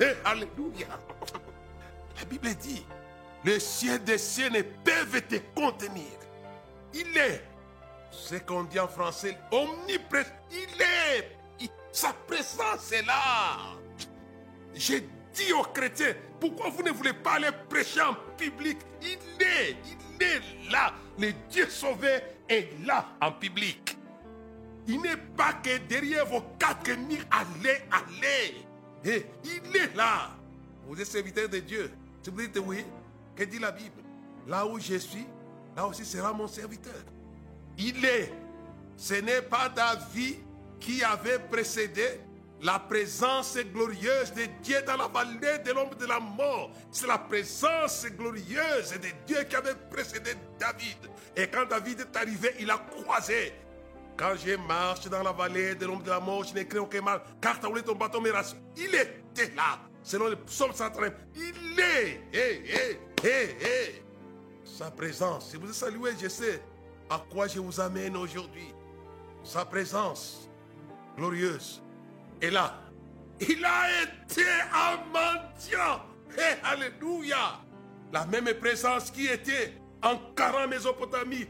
Et 0.00 0.14
alléluia. 0.24 0.86
La 2.18 2.24
Bible 2.26 2.54
dit, 2.56 2.84
les 3.44 3.60
cieux 3.60 3.98
des 3.98 4.18
cieux 4.18 4.50
ne 4.50 4.60
peuvent 4.62 5.22
te 5.26 5.36
contenir. 5.54 6.04
Il 6.92 7.16
est, 7.16 7.42
ce 8.10 8.34
qu'on 8.36 8.64
dit 8.64 8.78
en 8.78 8.88
français, 8.88 9.38
omniprésent. 9.50 10.28
Il 10.50 10.82
est, 10.82 11.40
sa 11.92 12.12
présence 12.26 12.92
est 12.92 13.02
là. 13.02 13.76
J'ai 14.74 15.08
dit 15.34 15.52
aux 15.52 15.62
chrétiens, 15.62 16.14
pourquoi 16.40 16.70
vous 16.70 16.82
ne 16.82 16.90
voulez 16.90 17.12
pas 17.12 17.32
aller 17.32 17.50
prêcher 17.68 18.00
en 18.00 18.14
public? 18.36 18.78
Il 19.02 19.42
est, 19.42 19.76
il 19.84 20.22
est 20.22 20.70
là. 20.70 20.92
Le 21.18 21.32
Dieu 21.50 21.68
sauvé 21.68 22.20
est 22.48 22.70
là 22.84 23.06
en 23.20 23.32
public. 23.32 23.96
Il 24.86 25.00
n'est 25.02 25.16
pas 25.36 25.52
que 25.54 25.78
derrière 25.88 26.26
vos 26.26 26.42
quatre 26.58 26.90
murs, 26.96 27.24
allez, 27.30 27.78
allez. 27.90 28.64
Et 29.04 29.26
il 29.44 29.76
est 29.76 29.94
là. 29.94 30.30
Vous 30.86 31.00
êtes 31.00 31.06
serviteur 31.06 31.48
de 31.48 31.58
Dieu. 31.58 31.90
Si 32.22 32.30
vous 32.30 32.40
dites 32.40 32.58
oui, 32.64 32.84
que 33.36 33.44
dit 33.44 33.58
la 33.58 33.70
Bible 33.70 34.02
Là 34.46 34.66
où 34.66 34.78
je 34.78 34.96
suis, 34.96 35.26
là 35.76 35.86
aussi 35.86 36.04
sera 36.04 36.32
mon 36.32 36.48
serviteur. 36.48 37.02
Il 37.78 38.04
est. 38.04 38.32
Ce 38.96 39.14
n'est 39.14 39.42
pas 39.42 39.68
David 39.68 40.36
qui 40.80 41.04
avait 41.04 41.38
précédé 41.38 42.20
la 42.62 42.78
présence 42.78 43.56
glorieuse 43.72 44.32
de 44.34 44.44
Dieu 44.62 44.82
dans 44.86 44.96
la 44.96 45.08
vallée 45.08 45.58
de 45.64 45.72
l'ombre 45.72 45.96
de 45.96 46.06
la 46.06 46.20
mort. 46.20 46.70
C'est 46.90 47.06
la 47.06 47.18
présence 47.18 48.06
glorieuse 48.16 48.92
de 48.92 49.08
Dieu 49.26 49.44
qui 49.48 49.56
avait 49.56 49.74
précédé 49.90 50.32
David. 50.58 50.98
Et 51.36 51.46
quand 51.46 51.66
David 51.68 52.00
est 52.00 52.16
arrivé, 52.16 52.54
il 52.60 52.70
a 52.70 52.78
croisé. 52.78 53.54
Quand 54.16 54.34
je 54.36 54.56
marche 54.56 55.08
dans 55.08 55.22
la 55.22 55.32
vallée 55.32 55.74
de 55.74 55.86
l'ombre 55.86 56.02
de 56.02 56.10
la 56.10 56.20
mort, 56.20 56.44
je 56.44 56.52
n'ai 56.52 56.66
craint 56.66 56.80
aucun 56.80 57.00
mal, 57.00 57.22
car 57.40 57.58
ta 57.58 57.68
ton 57.68 57.94
bâton 57.94 58.20
me. 58.20 58.30
Il 58.76 58.94
était 58.94 59.54
là, 59.54 59.78
selon 60.02 60.28
le 60.28 60.36
psaume 60.36 60.74
130. 60.74 61.12
Il 61.36 61.80
est, 61.80 62.20
hé, 62.32 62.62
hé, 62.68 63.00
hé, 63.24 63.56
hé. 63.60 64.04
Sa 64.64 64.90
présence, 64.90 65.50
si 65.50 65.56
vous 65.56 65.68
êtes 65.68 65.74
salué, 65.74 66.12
je 66.20 66.28
sais 66.28 66.62
à 67.08 67.22
quoi 67.30 67.48
je 67.48 67.58
vous 67.58 67.80
amène 67.80 68.16
aujourd'hui. 68.16 68.74
Sa 69.42 69.64
présence 69.64 70.50
glorieuse 71.16 71.82
est 72.40 72.50
là. 72.50 72.74
Il 73.40 73.64
a 73.64 74.02
été 74.02 74.44
un 74.72 74.96
mendiant. 75.06 76.02
Hey, 76.36 76.56
alléluia. 76.62 77.60
La 78.12 78.26
même 78.26 78.52
présence 78.54 79.10
qui 79.10 79.26
était 79.26 79.74
en 80.02 80.16
Caran 80.34 80.68
Mésopotamie 80.68 81.46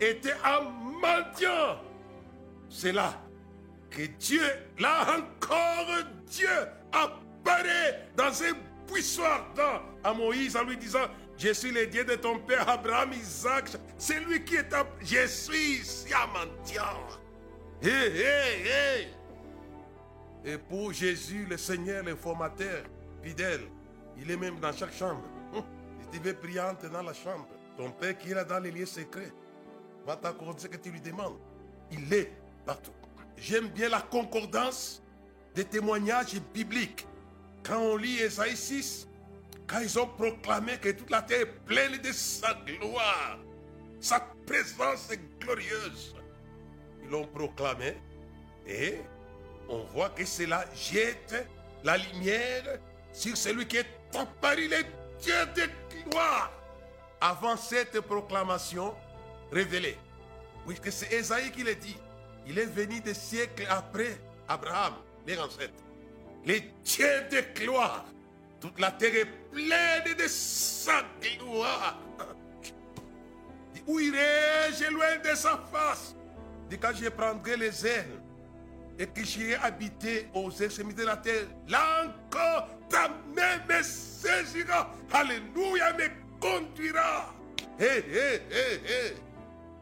était 0.00 0.34
un 0.44 0.62
mendiant. 1.00 1.80
C'est 2.68 2.92
là 2.92 3.20
que 3.90 4.02
Dieu, 4.02 4.42
là 4.78 5.18
encore 5.18 5.86
Dieu 6.26 6.48
apparaît 6.92 8.08
dans 8.16 8.42
un 8.42 8.52
buisson 8.90 9.22
ardent 9.22 9.82
à 10.02 10.12
Moïse 10.12 10.56
en 10.56 10.64
lui 10.64 10.76
disant, 10.76 11.06
je 11.36 11.52
suis 11.52 11.70
le 11.70 11.86
Dieu 11.86 12.04
de 12.04 12.14
ton 12.14 12.38
père 12.38 12.68
Abraham, 12.68 13.12
Isaac. 13.12 13.70
C'est 13.98 14.20
lui 14.20 14.44
qui 14.44 14.56
est 14.56 14.72
un... 14.72 14.86
Je 15.00 15.26
suis 15.26 15.82
un 16.12 16.26
mendiant. 16.26 17.06
Hé, 17.82 17.88
hé, 17.88 18.66
hé. 18.66 19.08
Et 20.44 20.58
pour 20.58 20.92
Jésus, 20.92 21.46
le 21.48 21.56
Seigneur, 21.56 22.04
l'informateur 22.04 22.84
fidèle, 23.22 23.62
il 24.18 24.30
est 24.30 24.36
même 24.36 24.60
dans 24.60 24.72
chaque 24.72 24.92
chambre. 24.92 25.22
Hum, 25.54 25.64
tu 26.12 26.18
veux 26.18 26.34
prier 26.34 26.60
dans 26.92 27.02
la 27.02 27.14
chambre, 27.14 27.48
ton 27.76 27.90
Père 27.90 28.16
qui 28.18 28.30
est 28.30 28.34
là 28.34 28.44
dans 28.44 28.60
les 28.60 28.70
lieux 28.70 28.86
secrets 28.86 29.32
va 30.06 30.16
t'accorder 30.16 30.60
ce 30.60 30.66
que 30.66 30.76
tu 30.76 30.90
lui 30.90 31.00
demandes. 31.00 31.38
Il 31.90 32.12
est 32.12 32.30
partout. 32.66 32.92
J'aime 33.36 33.68
bien 33.68 33.88
la 33.88 34.00
concordance 34.00 35.02
des 35.54 35.64
témoignages 35.64 36.40
bibliques. 36.52 37.06
Quand 37.62 37.78
on 37.78 37.96
lit 37.96 38.18
Esaïe 38.18 38.56
6, 38.56 39.08
quand 39.66 39.80
ils 39.80 39.98
ont 39.98 40.06
proclamé 40.06 40.76
que 40.78 40.90
toute 40.90 41.10
la 41.10 41.22
terre 41.22 41.40
est 41.40 41.64
pleine 41.64 42.00
de 42.02 42.12
sa 42.12 42.54
gloire, 42.66 43.38
sa 43.98 44.20
présence 44.46 45.10
est 45.10 45.20
glorieuse, 45.40 46.14
ils 47.02 47.08
l'ont 47.08 47.26
proclamé 47.26 47.96
et 48.66 49.00
on 49.68 49.84
voit 49.84 50.10
que 50.10 50.24
cela 50.24 50.64
jette 50.74 51.46
la 51.82 51.96
lumière 51.98 52.78
sur 53.12 53.36
celui 53.36 53.66
qui 53.66 53.78
est 53.78 53.86
apparu, 54.14 54.68
le 54.68 54.82
Dieu 55.20 55.34
de 55.54 56.10
gloire. 56.10 56.52
Avant 57.20 57.56
cette 57.56 58.00
proclamation 58.00 58.94
révélée, 59.50 59.96
oui, 60.66 60.78
que 60.80 60.90
c'est 60.90 61.12
Esaïe 61.12 61.50
qui 61.50 61.62
l'a 61.62 61.74
dit. 61.74 61.96
Il 62.46 62.58
est 62.58 62.66
venu 62.66 63.00
des 63.00 63.14
siècles 63.14 63.66
après 63.68 64.18
Abraham, 64.48 64.94
les 65.26 65.38
ancêtres. 65.38 65.72
Le 66.46 66.60
Dieu 66.84 67.08
de 67.30 67.60
gloire. 67.60 68.04
Toute 68.60 68.78
la 68.78 68.90
terre 68.90 69.14
est 69.14 69.50
pleine 69.52 70.16
de 70.16 70.26
sa 70.26 71.04
gloire. 71.38 71.98
Où 73.86 74.00
irai-je 74.00 74.90
loin 74.90 75.18
de 75.18 75.34
sa 75.34 75.62
face? 75.70 76.14
Dit 76.70 76.78
quand 76.78 76.92
je 76.94 77.08
prendrai 77.08 77.56
les 77.56 77.86
ailes 77.86 78.20
et 78.98 79.06
que 79.06 79.24
j'irai 79.24 79.54
habiter 79.56 80.28
aux 80.34 80.50
extrémités 80.50 81.02
de 81.02 81.06
la 81.06 81.16
terre, 81.16 81.46
là 81.68 82.06
encore, 82.06 82.68
ta 82.88 83.08
main 83.34 83.58
me 83.68 83.82
saisira. 83.82 84.92
Alléluia, 85.12 85.92
me 85.94 86.08
conduira. 86.40 87.34
Hé, 87.78 87.84
hé, 87.84 88.42
hé, 88.50 88.74
hé. 88.86 89.16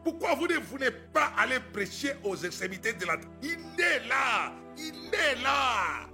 Pourquoi 0.03 0.35
vous 0.35 0.47
ne 0.47 0.57
voulez 0.57 0.91
pas 0.91 1.31
aller 1.37 1.59
prêcher 1.71 2.13
aux 2.23 2.35
extrémités 2.35 2.93
de 2.93 3.05
la 3.05 3.17
terre? 3.17 3.29
Il 3.41 3.79
est 3.79 4.07
là. 4.07 4.51
Il 4.77 5.13
est 5.13 5.41
là. 5.41 6.07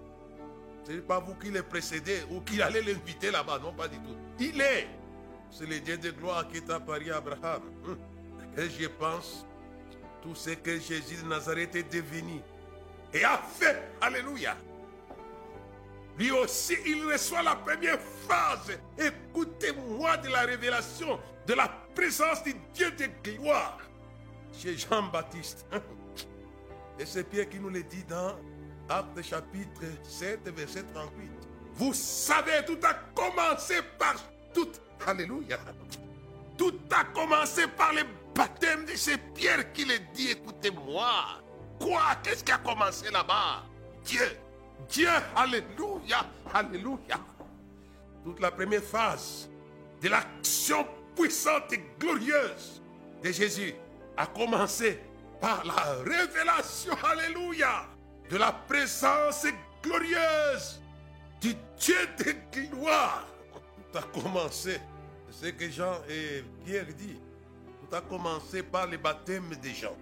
Ce 0.86 0.91
n'est 0.91 1.01
pas 1.01 1.20
vous 1.20 1.36
qui 1.36 1.50
le 1.50 1.63
précédez 1.63 2.20
ou 2.29 2.41
qui 2.41 2.62
allez 2.62 2.82
l'inviter 2.82 3.32
là-bas. 3.32 3.60
Non, 3.60 3.74
pas 3.74 3.88
du 3.88 3.98
tout. 3.98 4.15
Il 4.39 4.60
est. 4.60 4.88
C'est 5.51 5.65
le 5.65 5.79
Dieu 5.79 5.98
de 5.98 6.12
gloire 6.12 6.48
qui 6.48 6.58
est 6.58 6.70
apparu 6.70 7.12
à 7.12 7.18
Abraham. 7.18 7.63
Et 8.58 8.70
je 8.70 8.88
pense, 8.88 9.46
tout 10.22 10.36
ce 10.36 10.51
que 10.51 10.79
Jésus 10.79 11.24
de 11.24 11.27
Nazareth 11.27 11.75
est 11.75 11.91
devenu 11.94 12.41
et 13.13 13.24
a 13.24 13.38
fait. 13.38 13.92
Alléluia. 14.01 14.56
Lui 16.18 16.32
aussi, 16.32 16.75
il 16.86 17.06
reçoit 17.06 17.42
la 17.42 17.56
première 17.56 18.00
phase. 18.28 18.78
Écoutez-moi 18.98 20.18
de 20.18 20.30
la 20.30 20.42
révélation 20.42 21.20
de 21.48 21.54
la 21.54 21.68
présence 21.96 22.44
du 22.44 22.54
Dieu 22.74 22.92
de 22.92 23.06
gloire 23.24 23.80
chez 24.54 24.78
Jean-Baptiste. 24.78 25.66
Et 27.00 27.06
c'est 27.06 27.24
Pierre 27.24 27.48
qui 27.48 27.60
nous 27.60 27.70
le 27.70 27.82
dit 27.84 28.04
dans 28.04 28.36
Actes 28.89 29.22
chapitre 29.24 29.84
7, 30.04 30.50
verset 30.50 30.84
38. 30.94 31.32
Vous 31.75 31.94
savez, 31.94 32.66
tout 32.66 32.78
a 32.84 32.94
commencé 33.16 33.75
par 33.98 34.16
tout. 34.54 34.70
Alléluia. 35.08 35.58
Tout 36.58 36.78
a 36.92 37.06
commencé 37.06 37.68
par 37.68 37.94
le 37.94 38.01
baptême 38.36 38.86
de 38.86 38.96
ces 38.96 39.18
Pierre 39.18 39.72
qui 39.72 39.86
le 39.86 39.98
dit, 40.13 40.32
écoutez-moi. 40.32 41.42
Quoi 41.79 42.15
Qu'est-ce 42.24 42.43
qui 42.43 42.51
a 42.51 42.57
commencé 42.57 43.09
là-bas? 43.09 43.63
Dieu. 44.03 44.38
Dieu, 44.89 45.09
alléluia, 45.36 46.25
alléluia. 46.53 47.19
Toute 48.24 48.39
la 48.39 48.51
première 48.51 48.83
phase 48.83 49.50
de 50.01 50.09
l'action 50.09 50.86
puissante 51.15 51.74
et 51.74 51.83
glorieuse 52.00 52.81
de 53.24 53.31
Jésus 53.31 53.74
a 54.17 54.25
commencé 54.25 55.00
par 55.39 55.63
la 55.65 55.74
révélation, 56.03 56.93
alléluia, 57.03 57.88
de 58.29 58.38
la 58.38 58.51
présence 58.51 59.45
glorieuse 59.81 60.81
du 61.41 61.53
Dieu 61.79 61.95
de 62.17 62.67
gloire. 62.67 63.25
Tout 63.91 63.98
a 63.98 64.01
commencé, 64.01 64.79
c'est 65.31 65.48
ce 65.48 65.51
que 65.51 65.69
Jean 65.69 65.95
et 66.09 66.43
Pierre 66.65 66.86
disent, 66.98 67.21
tout 67.81 67.95
a 67.95 68.01
commencé 68.01 68.63
par 68.63 68.88
le 68.88 68.98
baptême 68.98 69.50
des 69.62 69.74
gens. 69.74 69.95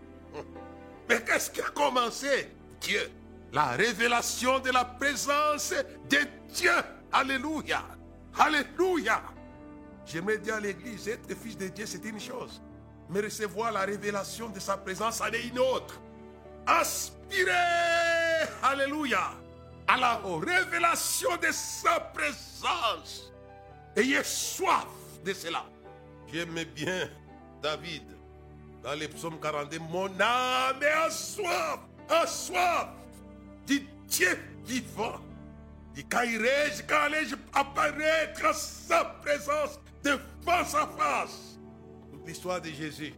Mais 1.08 1.22
qu'est-ce 1.22 1.50
qui 1.50 1.62
a 1.62 1.70
commencé? 1.70 2.50
Dieu. 2.82 3.12
La 3.54 3.72
révélation 3.72 4.60
de 4.60 4.72
la 4.72 4.86
présence 4.86 5.74
de 6.10 6.18
Dieu. 6.54 6.72
Alléluia. 7.12 7.84
Alléluia. 8.38 9.22
J'aimerais 10.06 10.38
dire 10.38 10.56
à 10.56 10.60
l'église, 10.60 11.08
être 11.08 11.36
fils 11.36 11.58
de 11.58 11.68
Dieu, 11.68 11.86
c'est 11.86 12.04
une 12.06 12.20
chose. 12.20 12.62
Mais 13.10 13.22
recevoir 13.22 13.72
la 13.72 13.82
révélation 13.82 14.50
de 14.50 14.60
sa 14.60 14.78
présence, 14.78 15.22
en 15.22 15.28
est 15.28 15.48
une 15.48 15.60
autre. 15.60 16.00
Aspirez, 16.66 17.52
alléluia, 18.64 19.32
à 19.88 19.98
la 19.98 20.22
révélation 20.24 21.30
de 21.38 21.48
sa 21.52 22.00
présence. 22.00 23.32
Ayez 23.96 24.24
soif 24.24 24.88
de 25.24 25.34
cela. 25.34 25.66
J'aime 26.32 26.64
bien 26.76 27.10
David 27.62 28.17
dans 28.88 28.94
les 28.94 29.10
psaumes 29.10 29.38
42. 29.42 29.80
Mon 29.80 30.06
âme 30.18 30.82
est 30.82 31.06
en 31.06 31.12
soif, 31.12 31.80
en 32.10 32.26
soif 32.26 32.88
du 33.66 33.82
Dieu 34.08 34.40
vivant. 34.64 35.20
Et 35.98 36.06
allai-je 36.16 37.36
apparaître 37.54 38.46
en 38.46 38.54
sa 38.54 39.04
présence 39.04 39.78
de 40.04 40.18
face 40.46 40.74
à 40.74 40.88
face 40.98 41.60
Toute 42.14 42.26
l'histoire 42.26 42.62
de 42.62 42.70
Jésus. 42.70 43.14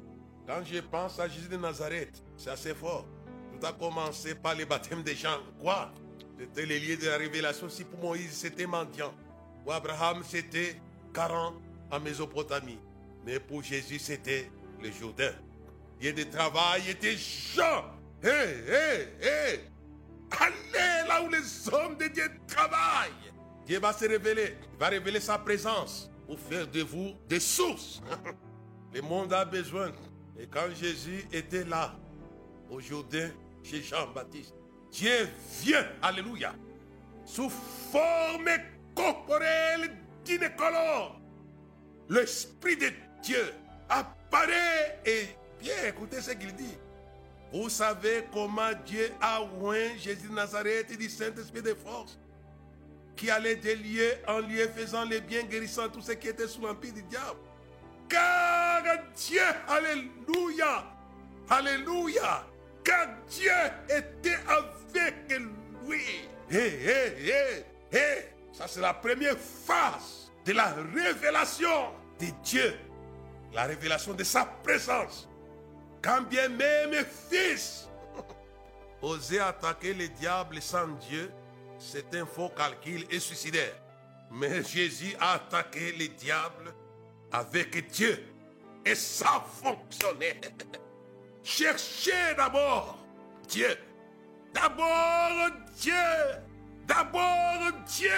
Quand 0.48 0.64
je 0.66 0.80
pense 0.80 1.20
à 1.20 1.28
Jésus 1.28 1.50
de 1.50 1.58
Nazareth, 1.58 2.24
c'est 2.36 2.50
assez 2.50 2.74
fort. 2.74 3.06
Tout 3.52 3.64
a 3.68 3.72
commencé 3.72 4.34
par 4.34 4.56
le 4.56 4.66
baptême 4.66 5.04
des 5.04 5.16
gens. 5.16 5.38
Quoi? 5.62 5.92
C'était 6.40 6.66
les 6.66 6.80
lieux 6.80 6.98
de 6.98 7.06
la 7.06 7.18
révélation. 7.18 7.70
Si 7.70 7.84
pour 7.84 8.00
Moïse, 8.00 8.32
c'était 8.32 8.66
mendiant. 8.66 9.14
Pour 9.64 9.74
Abraham, 9.74 10.24
c'était 10.28 10.82
40 11.14 11.54
en 11.92 12.00
Mésopotamie. 12.00 12.80
Mais 13.24 13.40
pour 13.40 13.62
Jésus, 13.62 14.00
c'était 14.00 14.50
le 14.82 14.92
Jourdain. 14.92 15.34
Lieu 16.02 16.14
de 16.14 16.24
travail 16.24 16.90
était 16.90 17.18
Jean. 17.18 17.86
Hé, 18.24 18.28
hé, 18.30 19.26
hé. 19.26 19.60
Allez 20.32 21.08
là 21.08 21.24
où 21.24 21.30
les 21.30 21.74
hommes 21.74 21.98
de 21.98 22.08
Dieu 22.08 22.30
travaillent. 22.48 23.34
Dieu 23.66 23.80
va 23.80 23.92
se 23.92 24.06
révéler. 24.06 24.56
Il 24.74 24.80
va 24.80 24.88
révéler 24.88 25.20
sa 25.20 25.38
présence 25.38 26.10
pour 26.26 26.40
faire 26.40 26.68
de 26.68 26.82
vous 26.82 27.14
des 27.28 27.40
sources. 27.40 28.02
Le 28.94 29.02
monde 29.02 29.34
a 29.34 29.46
besoin. 29.46 29.92
Et 30.40 30.48
quand 30.48 30.70
Jésus 30.74 31.26
était 31.32 31.66
là, 31.66 31.96
au 32.70 32.80
Jourdain, 32.80 33.30
chez 33.64 33.82
Jean-Baptiste, 33.82 34.54
Dieu 34.92 35.28
vient, 35.62 35.86
alléluia, 36.02 36.56
sous 37.26 37.50
forme 37.92 38.50
corporelle 38.96 39.92
d'incolore. 40.26 41.20
L'Esprit 42.10 42.78
de 42.78 42.92
Dieu 43.22 43.54
apparaît 43.90 45.02
et 45.06 45.28
bien 45.60 45.76
écoutez 45.86 46.22
ce 46.22 46.32
qu'il 46.32 46.54
dit. 46.56 46.78
Vous 47.52 47.70
savez 47.70 48.26
comment 48.32 48.72
Dieu 48.86 49.12
a 49.20 49.42
oint 49.42 49.98
Jésus 49.98 50.28
de 50.28 50.34
Nazareth 50.34 50.92
et 50.92 50.98
du 50.98 51.10
Saint-Esprit 51.10 51.62
de 51.62 51.74
force, 51.74 52.20
qui 53.16 53.30
allait 53.32 53.56
de 53.56 53.72
lieu 53.72 54.12
en 54.28 54.40
lieu 54.40 54.68
faisant 54.76 55.04
les 55.06 55.20
biens, 55.20 55.44
guérissant 55.44 55.90
tous 55.90 56.02
ceux 56.02 56.14
qui 56.14 56.28
étaient 56.28 56.48
sous 56.48 56.62
l'empire 56.62 56.94
du 56.94 57.04
diable. 57.04 57.40
Car 58.08 58.84
Dieu, 59.16 59.42
alléluia, 59.68 60.86
alléluia, 61.50 62.46
car 62.84 63.08
Dieu 63.30 63.52
était 63.90 64.38
avec 64.48 65.40
lui. 65.88 66.02
Hé, 66.52 66.58
hé, 66.58 67.30
hé, 67.30 67.98
hé, 67.98 68.26
ça 68.52 68.68
c'est 68.68 68.82
la 68.82 68.94
première 68.94 69.38
phase 69.38 70.32
de 70.46 70.54
la 70.54 70.74
révélation 70.96 71.94
de 72.20 72.28
Dieu, 72.44 72.74
la 73.54 73.66
révélation 73.66 74.14
de 74.14 74.24
sa 74.24 74.46
présence. 74.46 75.29
Quand 76.02 76.22
bien 76.22 76.50
même 76.50 77.06
fils 77.30 77.88
oser 79.02 79.40
attaquer 79.40 79.94
le 79.94 80.08
diable 80.08 80.62
sans 80.62 80.88
Dieu, 81.10 81.32
c'est 81.78 82.14
un 82.16 82.26
faux 82.26 82.50
calcul 82.50 83.06
et 83.10 83.20
suicidaire. 83.20 83.76
Mais 84.32 84.64
Jésus 84.64 85.16
a 85.20 85.34
attaqué 85.34 85.92
le 85.94 86.08
diable 86.10 86.74
avec 87.32 87.92
Dieu 87.92 88.24
et 88.86 88.96
ça 88.96 89.28
a 89.36 89.42
fonctionné. 89.42 90.40
Cherchez 91.44 92.36
d'abord 92.38 92.98
Dieu. 93.48 93.76
D'abord 94.54 95.52
Dieu. 95.76 95.94
D'abord 96.88 97.72
Dieu. 97.86 98.10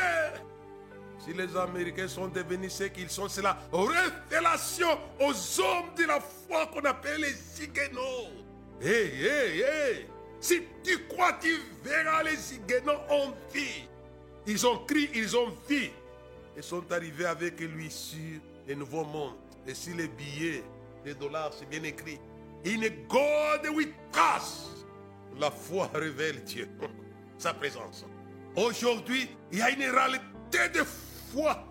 Si 1.24 1.34
les 1.34 1.56
Américains 1.56 2.08
sont 2.08 2.28
devenus 2.28 2.74
ce 2.74 2.86
qu'ils 2.86 3.10
sont, 3.10 3.30
c'est 3.30 3.44
la 3.44 3.58
révélation 3.72 4.88
aux 5.20 5.60
hommes 5.62 5.94
de 5.96 6.06
la 6.06 6.20
foi 6.20 6.66
qu'on 6.68 6.82
appelle 6.82 7.22
les 7.22 7.34
Ziguenots. 7.34 8.32
Hé, 8.82 8.88
hé, 8.90 9.60
hé. 9.60 10.08
Si 10.40 10.64
tu 10.84 10.98
crois, 11.08 11.34
tu 11.40 11.56
verras 11.84 12.24
les 12.24 12.36
Ziguenots 12.36 13.02
en 13.10 13.34
vie. 13.54 13.88
Ils 14.48 14.66
ont 14.66 14.80
crié, 14.86 15.10
ils 15.14 15.38
ont 15.38 15.54
vu. 15.70 15.92
Ils 16.58 16.64
sont 16.64 16.92
arrivés 16.92 17.26
avec 17.26 17.60
lui 17.60 17.92
sur 17.92 18.18
le 18.68 18.74
nouveau 18.74 19.04
monde. 19.06 19.36
Et 19.68 19.76
sur 19.76 19.96
les 19.96 20.08
billets, 20.08 20.64
les 21.06 21.14
dollars, 21.14 21.52
c'est 21.54 21.70
bien 21.70 21.84
écrit. 21.84 22.20
In 22.66 22.82
God 23.08 23.76
we 23.76 23.88
trust. 24.12 24.86
La 25.40 25.52
foi 25.52 25.90
révèle 25.94 26.44
Dieu, 26.44 26.68
sa 27.38 27.54
présence. 27.54 28.06
Aujourd'hui, 28.56 29.30
il 29.52 29.60
y 29.60 29.62
a 29.62 29.70
une 29.70 29.84
réalité 29.84 30.70
de 30.74 30.84
foi, 31.32 31.64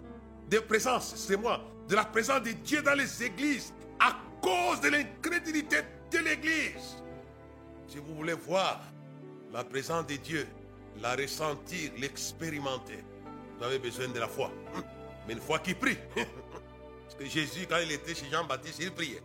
de 0.48 0.58
présence, 0.58 1.14
c'est 1.16 1.36
moi, 1.36 1.60
de 1.88 1.94
la 1.94 2.04
présence 2.04 2.42
de 2.42 2.52
Dieu 2.52 2.82
dans 2.82 2.94
les 2.94 3.22
églises 3.22 3.72
à 3.98 4.16
cause 4.40 4.80
de 4.80 4.88
l'incrédulité 4.88 5.78
de 6.10 6.18
l'église. 6.18 7.02
Si 7.88 7.98
vous 7.98 8.14
voulez 8.14 8.34
voir 8.34 8.80
la 9.52 9.64
présence 9.64 10.06
de 10.06 10.16
Dieu, 10.16 10.46
la 11.00 11.14
ressentir, 11.14 11.90
l'expérimenter, 11.98 13.04
vous 13.58 13.64
avez 13.64 13.78
besoin 13.78 14.08
de 14.08 14.18
la 14.18 14.28
foi. 14.28 14.50
Mais 15.26 15.34
une 15.34 15.40
foi 15.40 15.58
qui 15.58 15.74
prie. 15.74 15.98
Parce 16.14 17.14
que 17.18 17.26
Jésus, 17.26 17.66
quand 17.68 17.78
il 17.82 17.92
était 17.92 18.14
chez 18.14 18.26
Jean-Baptiste, 18.30 18.78
il 18.80 18.92
priait. 18.92 19.22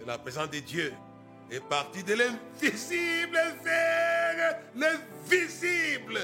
Et 0.00 0.04
la 0.06 0.18
présence 0.18 0.50
de 0.50 0.60
Dieu 0.60 0.92
est 1.50 1.60
partie 1.60 2.02
de 2.02 2.14
l'invisible 2.14 3.38
vers 3.62 4.60
le 4.74 4.86
visible. 5.28 6.18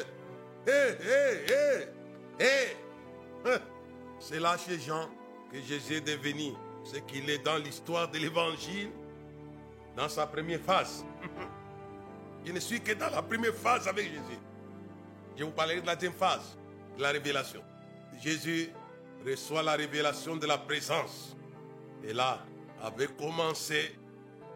Hé, 0.66 0.70
hé, 0.70 1.52
hé, 1.52 2.44
hé. 2.44 2.76
C'est 4.18 4.38
là 4.38 4.56
chez 4.58 4.78
Jean 4.78 5.08
que 5.50 5.60
Jésus 5.60 5.94
est 5.94 6.00
devenu 6.00 6.52
ce 6.84 6.96
qu'il 6.98 7.28
est 7.30 7.38
dans 7.38 7.56
l'histoire 7.56 8.08
de 8.10 8.18
l'évangile, 8.18 8.90
dans 9.96 10.08
sa 10.08 10.26
première 10.26 10.60
phase. 10.60 11.04
Je 12.44 12.52
ne 12.52 12.60
suis 12.60 12.80
que 12.80 12.92
dans 12.92 13.10
la 13.10 13.22
première 13.22 13.54
phase 13.54 13.86
avec 13.88 14.06
Jésus. 14.06 14.38
Je 15.36 15.44
vous 15.44 15.50
parlerai 15.50 15.80
de 15.80 15.86
la 15.86 15.94
deuxième 15.94 16.12
phase, 16.12 16.58
de 16.96 17.02
la 17.02 17.10
révélation. 17.10 17.62
Jésus 18.22 18.70
reçoit 19.26 19.62
la 19.62 19.74
révélation 19.74 20.36
de 20.36 20.46
la 20.46 20.58
présence. 20.58 21.36
Et 22.04 22.12
là 22.12 22.40
avait 22.82 23.08
commencé 23.08 23.94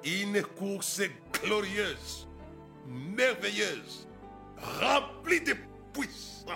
une 0.05 0.43
course 0.43 1.03
glorieuse, 1.43 2.29
merveilleuse, 2.87 4.09
remplie 4.81 5.41
de 5.41 5.55
puissance. 5.93 6.49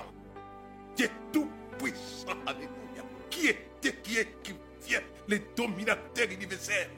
Dieu 0.97 1.11
tout 1.33 1.51
puissant, 1.79 2.37
alléluia. 2.47 3.05
Qui 3.31 3.49
était, 3.49 3.95
qui 4.03 4.19
est, 4.19 4.43
qui 4.43 4.55
vient, 4.87 5.01
les 5.27 5.41
dominateurs 5.57 6.31
universels. 6.31 6.91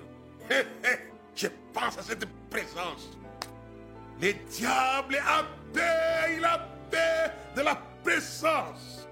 Je 1.35 1.47
pense 1.73 1.99
à 1.99 2.03
cette 2.03 2.27
présence. 2.49 3.11
Le 4.21 4.33
diable 4.51 5.17
a 5.27 5.45
peur, 5.73 6.29
il 6.37 6.45
a 6.45 6.59
peur 6.91 7.31
de 7.57 7.63
la 7.63 7.75
présence. 8.03 9.07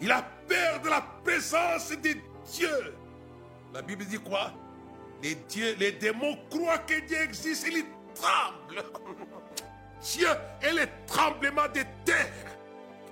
Il 0.00 0.10
a 0.10 0.22
peur 0.48 0.80
de 0.80 0.88
la 0.88 1.00
présence 1.24 1.90
de 1.90 2.16
Dieu. 2.52 2.94
La 3.72 3.82
Bible 3.82 4.04
dit 4.04 4.18
quoi? 4.18 4.52
Les, 5.22 5.34
dieux, 5.34 5.74
les 5.78 5.92
démons 5.92 6.36
croient 6.50 6.78
que 6.78 7.00
Dieu 7.06 7.20
existe, 7.22 7.66
ils 7.68 7.84
tremblent. 8.14 8.84
Dieu 10.02 10.28
est 10.60 10.72
le 10.72 10.86
tremblement 11.06 11.68
de 11.68 11.82
terre. 12.04 12.56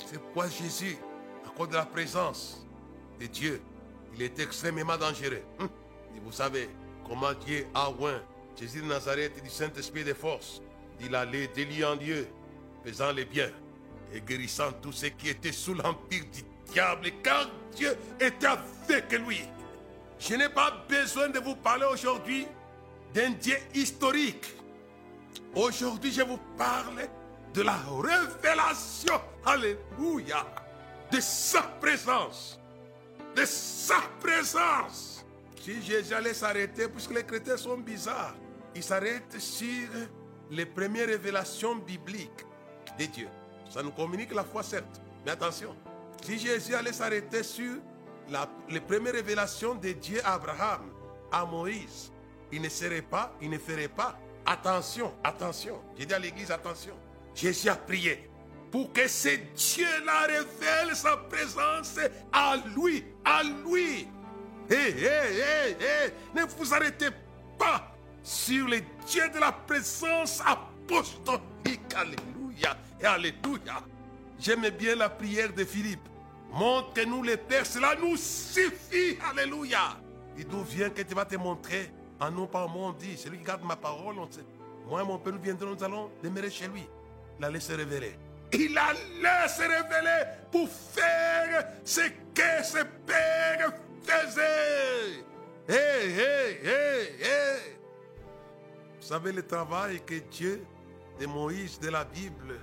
C'est 0.07 0.19
pourquoi 0.19 0.49
Jésus, 0.49 0.97
à 1.51 1.57
cause 1.57 1.69
de 1.69 1.75
la 1.75 1.85
présence 1.85 2.65
de 3.21 3.27
Dieu, 3.27 3.61
il 4.15 4.23
est 4.23 4.39
extrêmement 4.39 4.97
dangereux. 4.97 5.43
Et 5.61 6.21
vous 6.23 6.33
savez 6.33 6.69
comment 7.07 7.33
Dieu 7.33 7.67
a 7.75 7.91
oint 7.91 8.21
Jésus 8.59 8.83
de 8.83 8.87
Nazareth 8.87 9.33
et 9.39 9.41
du 9.41 9.51
Saint-Esprit 9.51 10.05
de 10.05 10.15
force. 10.15 10.61
Il 11.01 11.15
allait 11.15 11.49
déliant 11.49 11.97
Dieu, 11.97 12.29
faisant 12.85 13.13
les 13.13 13.25
biens 13.25 13.51
et 14.13 14.21
guérissant 14.21 14.73
tous 14.83 14.93
ceux 14.93 15.09
qui 15.09 15.29
étaient 15.29 15.53
sous 15.53 15.75
l'empire 15.75 16.25
du 16.33 16.43
diable, 16.73 17.11
car 17.23 17.49
Dieu 17.75 17.97
était 18.21 18.47
avec 18.47 19.13
lui. 19.27 19.41
Je 20.19 20.35
n'ai 20.35 20.49
pas 20.49 20.85
besoin 20.89 21.29
de 21.29 21.39
vous 21.39 21.57
parler 21.57 21.87
aujourd'hui 21.91 22.47
d'un 23.15 23.31
Dieu 23.31 23.57
historique. 23.75 24.55
Aujourd'hui, 25.55 26.13
je 26.13 26.23
vous 26.23 26.39
parle 26.59 27.09
de 27.55 27.63
la 27.63 27.77
révélation, 28.01 29.21
alléluia, 29.45 30.47
de 31.11 31.21
sa 31.21 31.63
présence. 31.63 32.59
De 33.35 33.45
sa 33.45 34.01
présence. 34.21 35.25
Si 35.63 35.83
Jésus 35.83 36.15
allait 36.15 36.35
s'arrêter, 36.35 36.89
puisque 36.89 37.13
les 37.13 37.25
chrétiens 37.25 37.57
sont 37.57 37.77
bizarres, 37.77 38.35
il 38.75 38.83
s'arrête 38.83 39.39
sur 39.39 39.89
les 40.51 40.67
premières 40.67 41.07
révélations 41.07 41.77
bibliques 41.77 42.47
de 42.99 43.05
Dieu. 43.05 43.29
Ça 43.69 43.83
nous 43.83 43.91
communique 43.91 44.33
la 44.33 44.45
foi, 44.45 44.63
certes. 44.63 45.01
Mais 45.25 45.33
attention, 45.33 45.77
si 46.25 46.39
Jésus 46.39 46.75
allait 46.75 46.93
s'arrêter 46.93 47.43
sur 47.43 47.77
la, 48.29 48.49
les 48.69 48.81
premières 48.81 49.13
révélations 49.13 49.75
de 49.75 49.93
Dieu 49.93 50.21
à 50.25 50.35
Abraham, 50.35 50.91
à 51.31 51.45
Moïse, 51.45 52.11
il 52.51 52.63
ne 52.63 52.69
serait 52.69 53.03
pas, 53.03 53.35
il 53.41 53.51
ne 53.51 53.59
ferait 53.59 53.89
pas. 53.89 54.19
Attention, 54.47 55.15
attention. 55.23 55.81
J'ai 55.97 56.07
dit 56.07 56.15
à 56.15 56.19
l'église, 56.19 56.51
attention. 56.51 56.95
Jésus 57.35 57.69
a 57.69 57.77
prié 57.77 58.30
pour 58.71 58.93
que 58.93 59.09
ce 59.09 59.29
Dieu-là 59.29 60.27
révèle 60.27 60.95
sa 60.95 61.17
présence 61.17 61.99
à 62.33 62.57
lui, 62.77 63.05
à 63.25 63.43
lui. 63.43 64.09
Hé, 64.71 64.75
hé, 64.75 65.05
hé, 65.05 65.77
hé, 65.81 66.13
ne 66.35 66.45
vous 66.45 66.73
arrêtez 66.73 67.09
pas 67.59 67.93
sur 68.23 68.69
le 68.69 68.81
Dieu 69.07 69.29
de 69.35 69.41
la 69.41 69.53
présence 69.53 70.41
apostolique. 70.47 71.95
Alléluia 71.97 72.77
et 73.01 73.07
Alléluia. 73.07 73.83
J'aime 74.39 74.69
bien 74.71 74.95
la 74.95 75.11
prière 75.11 75.53
de 75.53 75.65
Philippe. 75.65 76.09
Montre-nous 76.53 77.23
les 77.23 77.37
Pères, 77.37 77.67
cela 77.67 77.95
nous 77.97 78.17
suffit. 78.17 79.19
Alléluia. 79.31 79.99
Et 80.39 80.45
d'où 80.45 80.63
vient 80.63 80.91
que 80.91 81.03
tu 81.03 81.15
vas 81.15 81.25
te 81.25 81.37
montrer 81.37 81.91
en 82.21 82.31
nous 82.31 82.47
par 82.47 82.69
mon 82.69 82.93
dit, 82.93 83.17
celui 83.17 83.39
qui 83.39 83.45
garde 83.45 83.65
ma 83.65 83.77
parole, 83.77 84.19
on 84.19 84.31
sait. 84.31 84.45
Moi 84.89 85.03
et 85.03 85.05
mon 85.05 85.19
Père, 85.19 85.33
nous 85.33 85.41
viendrons, 85.41 85.75
nous 85.75 85.85
allons 85.85 86.11
demeurer 86.23 86.51
chez 86.51 86.69
lui. 86.69 86.87
Il 87.39 87.45
allait 87.45 87.61
se 87.61 87.73
révéler. 87.73 88.17
Il 88.53 88.77
allait 88.77 89.49
se 89.49 89.63
révéler 89.63 90.25
pour 90.51 90.69
faire 90.69 91.69
ce 91.85 92.01
que 92.35 92.65
ses 92.65 92.85
pères 93.07 93.73
faisaient. 94.03 95.25
Hé, 95.69 95.73
hé, 95.73 96.61
hé, 96.65 97.25
hé. 97.25 97.77
Vous 99.01 99.07
savez, 99.07 99.33
le 99.33 99.47
travail 99.47 100.01
que 100.05 100.15
Dieu 100.31 100.65
de 101.21 101.27
Moïse 101.27 101.79
de 101.79 101.91
la 101.91 102.05
Bible 102.05 102.59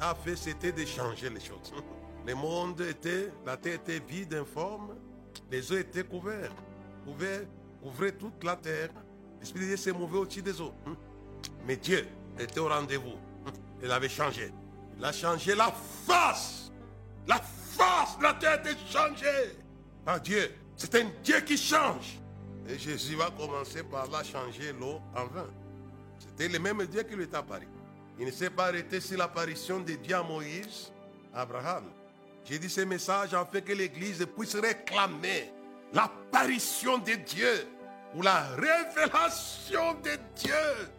a 0.00 0.14
fait, 0.14 0.36
c'était 0.36 0.72
de 0.72 0.84
changer 0.84 1.30
les 1.30 1.40
choses. 1.40 1.72
Le 2.26 2.34
monde 2.34 2.80
était, 2.80 3.30
la 3.44 3.56
terre 3.58 3.74
était 3.74 3.98
vide, 3.98 4.32
informe, 4.34 4.96
les 5.50 5.70
eaux 5.70 5.76
étaient 5.76 6.04
couvertes. 6.04 6.56
Couvert, 7.04 7.42
couvrait 7.82 8.12
toute 8.12 8.42
la 8.42 8.56
terre. 8.56 8.88
L'Esprit 9.40 9.60
de 9.60 9.66
Dieu 9.66 9.76
s'est 9.76 9.92
mouvé 9.92 10.18
au-dessus 10.18 10.40
des 10.40 10.58
eaux. 10.58 10.72
Mais 11.66 11.76
Dieu 11.76 12.06
était 12.38 12.60
au 12.60 12.68
rendez-vous. 12.68 13.18
Il 13.82 13.90
avait 13.90 14.08
changé. 14.08 14.50
Il 14.98 15.04
a 15.04 15.12
changé 15.12 15.54
la 15.54 15.72
face. 16.06 16.70
La 17.26 17.38
face 17.38 18.18
de 18.18 18.22
la 18.22 18.34
terre 18.34 18.60
était 18.60 18.76
changée 18.88 19.56
par 20.04 20.20
Dieu. 20.20 20.54
C'est 20.76 20.94
un 20.94 21.10
Dieu 21.22 21.40
qui 21.40 21.56
change. 21.56 22.20
Et 22.68 22.78
Jésus 22.78 23.16
va 23.16 23.30
commencer 23.30 23.82
par 23.82 24.08
là 24.10 24.22
changer 24.22 24.72
l'eau 24.72 25.00
en 25.14 25.26
vin. 25.26 25.48
C'était 26.18 26.48
le 26.48 26.58
même 26.58 26.84
Dieu 26.86 27.02
qui 27.02 27.14
lui 27.14 27.24
est 27.24 27.34
apparu. 27.34 27.68
Il 28.18 28.26
ne 28.26 28.30
s'est 28.30 28.50
pas 28.50 28.66
arrêté 28.66 29.00
sur 29.00 29.18
l'apparition 29.18 29.80
de 29.80 29.94
Dieu 29.94 30.14
à 30.14 30.22
Moïse, 30.22 30.92
Abraham. 31.32 31.84
J'ai 32.44 32.58
dit 32.58 32.70
ce 32.70 32.82
message 32.82 33.34
afin 33.34 33.60
que 33.60 33.72
l'Église 33.72 34.24
puisse 34.36 34.54
réclamer 34.54 35.52
l'apparition 35.92 36.98
de 36.98 37.14
Dieu 37.14 37.66
ou 38.14 38.22
la 38.22 38.48
révélation 38.50 39.94
de 40.02 40.18
Dieu. 40.36 40.90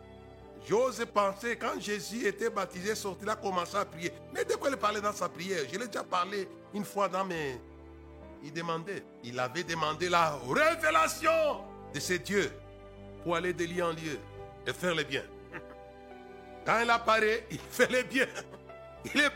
J'ose 0.67 1.05
penser, 1.13 1.57
quand 1.57 1.79
Jésus 1.79 2.25
était 2.25 2.49
baptisé, 2.49 2.95
sorti 2.95 3.25
là, 3.25 3.35
commençait 3.35 3.77
à 3.77 3.85
prier. 3.85 4.11
Mais 4.33 4.43
de 4.43 4.53
quoi 4.55 4.69
il 4.69 4.77
parlait 4.77 5.01
dans 5.01 5.13
sa 5.13 5.29
prière 5.29 5.61
Je 5.71 5.77
l'ai 5.77 5.87
déjà 5.87 6.03
parlé 6.03 6.47
une 6.73 6.85
fois 6.85 7.07
dans 7.07 7.23
mes... 7.25 7.59
Il 8.43 8.51
demandait, 8.51 9.03
il 9.23 9.39
avait 9.39 9.63
demandé 9.63 10.09
la 10.09 10.37
révélation 10.47 11.63
de 11.93 11.99
ce 11.99 12.13
Dieu 12.13 12.51
pour 13.23 13.35
aller 13.35 13.53
de 13.53 13.65
lieu 13.65 13.83
en 13.83 13.91
lieu 13.91 14.19
et 14.67 14.73
faire 14.73 14.93
le 14.93 15.03
bien. 15.03 15.23
Quand 16.65 16.79
il 16.81 16.89
apparaît, 16.89 17.45
il 17.51 17.59
fait 17.59 17.91
le 17.91 18.03
bien. 18.03 18.27
Il 19.13 19.21
est, 19.21 19.31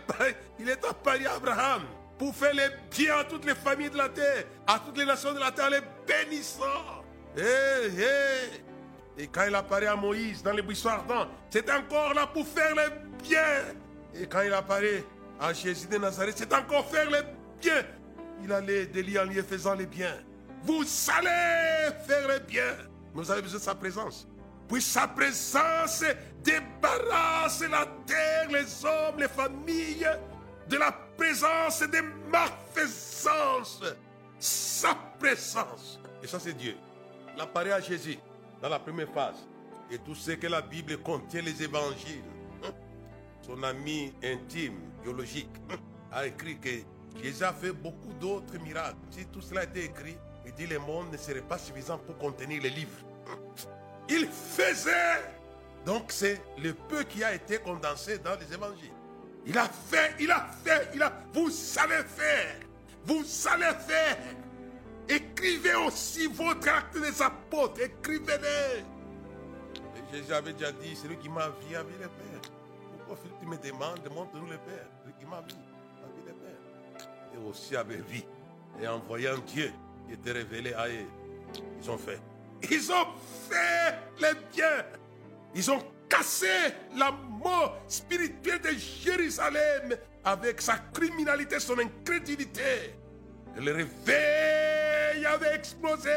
il 0.59 0.69
est 0.69 0.83
apparu 0.83 1.25
à 1.27 1.33
Abraham 1.33 1.83
pour 2.17 2.35
faire 2.35 2.53
le 2.53 2.69
bien 2.89 3.19
à 3.19 3.23
toutes 3.23 3.45
les 3.45 3.55
familles 3.55 3.89
de 3.89 3.97
la 3.97 4.09
terre, 4.09 4.45
à 4.67 4.79
toutes 4.79 4.97
les 4.97 5.05
nations 5.05 5.33
de 5.33 5.39
la 5.39 5.51
terre, 5.51 5.69
les 5.69 5.81
bénissant. 6.07 7.03
Et 9.19 9.27
quand 9.27 9.43
il 9.45 9.53
apparaît 9.53 9.88
à 9.88 9.97
Moïse 9.97 10.41
dans 10.41 10.53
les 10.53 10.62
buissons 10.62 10.88
ardents, 10.88 11.27
c'est 11.49 11.69
encore 11.69 12.13
là 12.13 12.25
pour 12.25 12.47
faire 12.47 12.73
le 12.73 12.89
bien. 13.21 13.75
Et 14.15 14.25
quand 14.25 14.41
il 14.41 14.53
apparaît 14.53 15.03
à 15.38 15.51
Jésus 15.51 15.88
de 15.88 15.97
Nazareth, 15.97 16.36
c'est 16.38 16.53
encore 16.53 16.89
faire 16.89 17.12
le 17.12 17.17
bien. 17.62 17.84
Il 18.41 18.53
allait 18.53 18.86
de 18.86 19.01
lieu 19.01 19.19
en 19.19 19.25
lieu 19.25 19.43
faisant 19.43 19.75
le 19.75 19.84
bien. 19.84 20.15
Vous 20.63 20.86
allez 21.17 21.93
faire 22.08 22.29
le 22.29 22.39
bien. 22.39 22.77
Mais 23.13 23.21
vous 23.21 23.29
avez 23.29 23.41
besoin 23.41 23.60
de 23.60 23.63
sa 23.63 23.75
présence. 23.75 24.25
Puis 24.69 24.82
sa 24.82 25.05
présence 25.05 26.05
débarrasse 26.41 27.62
la 27.69 27.86
terre, 28.05 28.47
les 28.49 28.86
hommes, 28.86 29.19
les 29.19 29.27
familles 29.27 30.08
de 30.69 30.77
la 30.77 30.93
présence 31.17 31.82
des 31.82 32.03
malfaisances. 32.32 33.84
Sa 34.39 34.95
présence. 35.19 35.99
Et 36.23 36.27
ça, 36.27 36.39
c'est 36.39 36.53
Dieu. 36.53 36.77
Il 37.36 37.41
apparaît 37.41 37.73
à 37.73 37.82
Jésus 37.82 38.17
dans 38.61 38.69
la 38.69 38.79
première 38.79 39.09
phase. 39.09 39.47
Et 39.91 39.97
tout 39.97 40.15
ce 40.15 40.31
que 40.31 40.47
la 40.47 40.61
Bible 40.61 40.97
contient, 40.99 41.41
les 41.41 41.63
évangiles. 41.63 42.23
Son 43.41 43.63
ami 43.63 44.13
intime, 44.23 44.79
biologique, 45.01 45.49
a 46.11 46.27
écrit 46.27 46.59
que 46.59 46.69
Jésus 47.21 47.43
a 47.43 47.53
fait 47.53 47.71
beaucoup 47.71 48.13
d'autres 48.19 48.57
miracles. 48.59 48.97
Si 49.09 49.25
tout 49.25 49.41
cela 49.41 49.63
été 49.63 49.85
écrit, 49.85 50.17
il 50.45 50.53
dit 50.53 50.67
le 50.67 50.79
monde 50.79 51.11
ne 51.11 51.17
serait 51.17 51.41
pas 51.41 51.57
suffisant 51.57 51.97
pour 51.97 52.17
contenir 52.17 52.61
les 52.61 52.69
livres. 52.69 52.99
Il 54.09 54.27
faisait. 54.27 55.23
Donc 55.85 56.05
c'est 56.09 56.41
le 56.61 56.73
peu 56.73 57.03
qui 57.03 57.23
a 57.23 57.33
été 57.33 57.57
condensé 57.57 58.19
dans 58.19 58.35
les 58.35 58.53
évangiles. 58.53 58.91
Il 59.45 59.57
a 59.57 59.65
fait, 59.65 60.15
il 60.19 60.29
a 60.29 60.47
fait, 60.63 60.89
il 60.93 61.01
a. 61.01 61.11
Vous 61.33 61.49
savez 61.49 62.03
faire. 62.03 62.55
Vous 63.05 63.23
savez 63.23 63.71
faire. 63.87 64.17
Écrivez 65.09 65.73
aussi 65.73 66.27
votre 66.27 66.69
acte 66.69 66.99
des 66.99 67.21
apôtres. 67.21 67.81
Écrivez-les. 67.81 68.83
Jésus 70.11 70.33
avait 70.33 70.53
déjà 70.53 70.71
dit, 70.71 70.95
celui 70.95 71.17
qui 71.17 71.29
m'a 71.29 71.49
vu 71.49 71.75
a 71.75 71.83
vu 71.83 71.93
le 71.93 72.07
Père. 72.07 72.41
Pourquoi 73.07 73.17
tu 73.39 73.45
me 73.45 73.57
demandes, 73.57 74.07
montre-nous 74.13 74.47
le 74.47 74.57
Père. 74.57 74.87
Celui 75.01 75.13
qui 75.19 75.25
m'a 75.25 75.41
vu 75.41 75.53
a 76.03 76.07
vu 76.07 76.27
le 76.27 76.33
Père. 76.33 77.09
Et 77.33 77.49
aussi 77.49 77.75
avait 77.75 77.97
vu. 77.97 78.23
Et 78.81 78.87
en 78.87 78.99
voyant 78.99 79.37
Dieu 79.47 79.71
qui 80.07 80.13
était 80.13 80.31
révélé 80.31 80.73
à 80.73 80.87
eux, 80.87 81.07
ils 81.81 81.89
ont 81.89 81.97
fait. 81.97 82.19
Ils 82.69 82.91
ont 82.91 83.07
fait 83.49 83.95
le 84.19 84.35
bien. 84.53 84.85
Ils 85.55 85.71
ont 85.71 85.81
cassé 86.07 86.47
la 86.95 87.11
mort 87.11 87.77
spirituelle 87.87 88.61
de 88.61 88.69
Jérusalem 88.77 89.95
avec 90.23 90.61
sa 90.61 90.77
criminalité, 90.93 91.59
son 91.59 91.77
incrédulité. 91.79 92.93
Le 93.55 93.73
réveil 93.73 94.78
avait 95.25 95.55
explosé. 95.55 96.09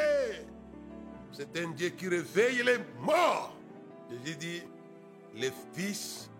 C'est 1.32 1.56
un 1.58 1.70
Dieu 1.70 1.88
qui 1.90 2.08
réveille 2.08 2.62
les 2.62 2.78
morts. 3.00 3.56
Jésus 4.10 4.36
dit, 4.36 4.62
les 5.34 5.52
fils 5.74 6.30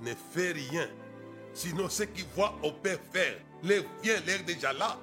ne 0.00 0.12
fait 0.32 0.52
rien, 0.52 0.88
sinon 1.54 1.88
ce 1.88 2.02
qu'ils 2.02 2.26
voient 2.34 2.54
au 2.62 2.72
Père 2.72 2.98
faire. 3.12 3.36
Les 3.62 3.80
vieux, 4.02 4.16
l'air 4.26 4.42
déjà 4.44 4.72
là. 4.72 4.98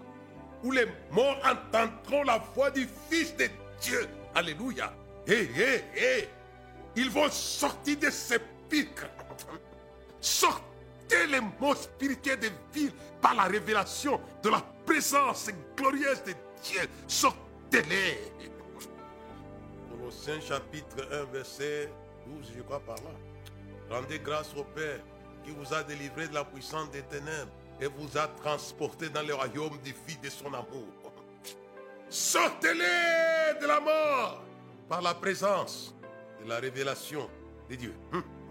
Où 0.63 0.71
les 0.71 0.85
morts 1.11 1.37
entendront 1.43 2.23
la 2.23 2.37
voix 2.37 2.71
du 2.71 2.87
Fils 3.09 3.35
de 3.35 3.47
Dieu. 3.81 4.07
Alléluia. 4.35 4.93
Hé, 5.27 5.49
hé, 5.55 5.83
hé. 5.95 6.29
Ils 6.95 7.09
vont 7.09 7.29
sortir 7.29 7.97
de 7.97 8.09
ces 8.09 8.39
pics. 8.69 8.89
Sortez 10.21 11.27
les 11.29 11.41
mots 11.59 11.75
spirituels 11.75 12.39
des 12.39 12.51
villes 12.73 12.93
par 13.21 13.35
la 13.35 13.43
révélation 13.43 14.21
de 14.41 14.49
la 14.49 14.63
présence 14.85 15.49
glorieuse 15.75 16.23
de. 16.23 16.33
Sortez-les. 17.07 18.17
Colossiens 19.89 20.39
chapitre 20.41 21.07
1, 21.11 21.25
verset 21.25 21.89
12, 22.27 22.53
je 22.55 22.61
crois 22.61 22.79
par 22.79 22.95
là. 22.97 23.11
Rendez 23.89 24.19
grâce 24.19 24.53
au 24.55 24.63
Père 24.63 24.99
qui 25.43 25.51
vous 25.51 25.73
a 25.73 25.83
délivré 25.83 26.27
de 26.27 26.33
la 26.33 26.45
puissance 26.45 26.89
des 26.91 27.01
ténèbres 27.03 27.51
et 27.81 27.87
vous 27.87 28.17
a 28.17 28.27
transporté 28.27 29.09
dans 29.09 29.23
le 29.23 29.33
royaume 29.33 29.77
du 29.83 29.93
Fils 30.05 30.19
de 30.21 30.29
son 30.29 30.47
amour. 30.47 30.87
Sortez-les 32.09 33.59
de 33.59 33.67
la 33.67 33.79
mort 33.79 34.43
par 34.87 35.01
la 35.01 35.13
présence 35.13 35.93
de 36.43 36.49
la 36.49 36.59
révélation 36.59 37.29
de 37.69 37.75
Dieu. 37.75 37.93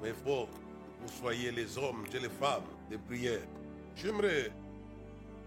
Mais 0.02 0.08
il 0.08 0.14
faut 0.14 0.46
que 0.46 1.06
vous 1.06 1.12
soyez 1.20 1.50
les 1.50 1.78
hommes 1.78 2.04
et 2.12 2.18
les 2.18 2.28
femmes 2.28 2.64
de 2.90 2.96
prière. 2.96 3.46
J'aimerais 3.96 4.50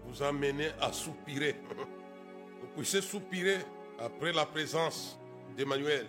vous 0.04 0.22
amener 0.22 0.70
à 0.80 0.92
soupirer 0.92 1.56
puissiez 2.76 3.00
soupirer 3.00 3.58
après 3.98 4.32
la 4.32 4.44
présence 4.44 5.18
d'Emmanuel. 5.56 6.06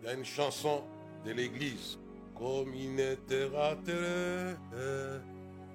Il 0.00 0.06
y 0.06 0.10
a 0.10 0.12
une 0.12 0.24
chanson 0.24 0.82
de 1.24 1.32
l'Église. 1.32 1.98
Comme 2.38 2.74
il 2.74 3.00
était 3.00 3.48
terre, 3.84 4.56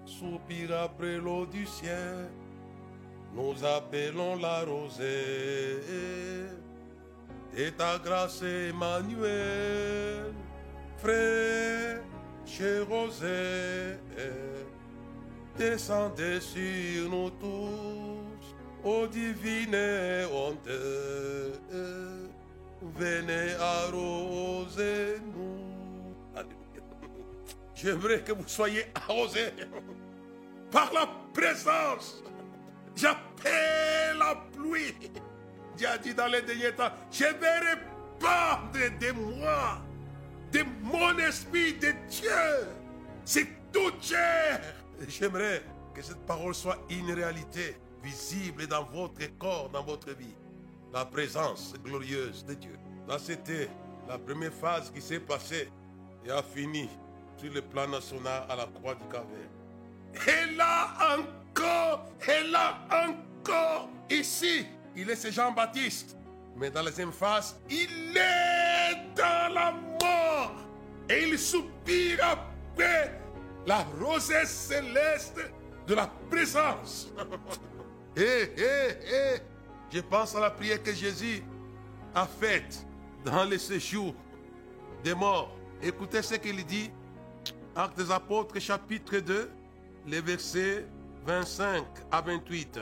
soupir 0.06 0.78
après 0.78 1.18
l'eau 1.18 1.48
du 1.48 1.66
ciel, 1.66 2.30
nous 3.34 3.66
appelons 3.66 4.36
la 4.36 4.64
rosée. 4.64 5.80
Et 7.58 7.72
ta 7.72 7.98
grâce, 7.98 8.44
Emmanuel, 8.44 10.32
frère, 11.00 12.02
chez 12.46 12.80
Rosée, 12.82 13.98
descendez 15.58 16.40
sur 16.40 17.10
nous 17.10 17.32
tous 17.32 18.11
ô 18.84 19.08
divine 19.08 19.76
honte, 20.32 20.70
venez 22.82 23.54
arroser 23.60 25.20
nous. 25.36 26.16
Alléluia. 26.36 26.82
J'aimerais 27.76 28.22
que 28.22 28.32
vous 28.32 28.48
soyez 28.48 28.86
arrosés 28.96 29.52
par 30.72 30.92
la 30.94 31.08
présence. 31.34 32.24
J'appelle 32.96 34.18
la 34.18 34.36
pluie. 34.54 34.96
Dieu 35.78 35.88
a 35.88 35.98
dit 35.98 36.14
dans 36.14 36.28
les 36.28 36.42
derniers 36.42 36.74
temps, 36.74 36.92
je 37.12 37.24
vais 37.24 37.60
répandre 37.60 39.00
de 39.00 39.12
moi, 39.12 39.82
de 40.52 40.64
mon 40.82 41.18
esprit 41.20 41.74
de 41.74 41.94
Dieu. 42.10 42.68
C'est 43.24 43.48
tout 43.72 43.94
cher. 44.02 44.62
J'aimerais 45.08 45.64
que 45.94 46.02
cette 46.02 46.26
parole 46.26 46.54
soit 46.54 46.78
une 46.90 47.12
réalité 47.12 47.78
visible 48.04 48.68
dans 48.68 48.84
votre 48.84 49.26
corps, 49.38 49.70
dans 49.70 49.84
votre 49.84 50.12
vie. 50.12 50.36
La 50.94 51.06
présence 51.06 51.74
glorieuse 51.84 52.46
de 52.46 52.54
Dieu. 52.54 52.78
Là, 53.08 53.18
c'était 53.18 53.70
la 54.08 54.18
première 54.18 54.54
phase 54.54 54.92
qui 54.92 55.02
s'est 55.02 55.20
passée 55.20 55.70
et 56.26 56.32
a 56.32 56.44
fini 56.44 56.90
sur 57.38 57.52
le 57.54 57.62
plan 57.62 57.88
national 57.88 58.44
à 58.50 58.56
la 58.56 58.66
croix 58.66 58.96
du 58.96 59.04
Calvaire. 59.06 59.50
Et 60.28 60.56
là 60.56 61.18
encore, 61.18 62.06
et 62.28 62.44
là 62.52 62.78
encore, 62.92 63.90
ici, 64.10 64.66
il 64.96 65.10
est 65.10 65.16
ce 65.16 65.32
Jean-Baptiste. 65.32 66.18
Mais 66.58 66.70
dans 66.70 66.82
la 66.82 66.90
deuxième 66.90 67.14
phase, 67.14 67.60
il 67.70 68.18
est 68.18 69.16
dans 69.16 69.54
la 69.54 69.72
mort. 69.72 70.56
Et 71.10 71.28
il 71.30 71.40
soupire 71.40 72.20
après 72.24 73.20
la 73.66 73.86
rosée 74.00 74.46
céleste 74.46 75.40
de 75.88 75.94
la 75.94 76.08
présence. 76.30 77.12
Hé, 78.16 78.52
hé, 78.58 78.98
hé. 79.06 79.42
Je 79.90 80.00
pense 80.02 80.36
à 80.36 80.42
la 80.42 80.50
prière 80.50 80.82
que 80.84 80.94
Jésus 80.94 81.44
a 82.14 82.26
faite 82.26 82.86
dans 83.24 83.46
le 83.46 83.58
séjour 83.58 84.14
des 85.04 85.14
morts. 85.14 85.56
Écoutez 85.82 86.22
ce 86.22 86.36
qu'il 86.36 86.66
dit. 86.66 86.92
Actes 87.76 87.98
des 87.98 88.12
Apôtres, 88.12 88.60
chapitre 88.60 89.18
2, 89.18 89.50
les 90.08 90.20
versets 90.20 90.86
25 91.26 91.86
à 92.12 92.22
28. 92.22 92.80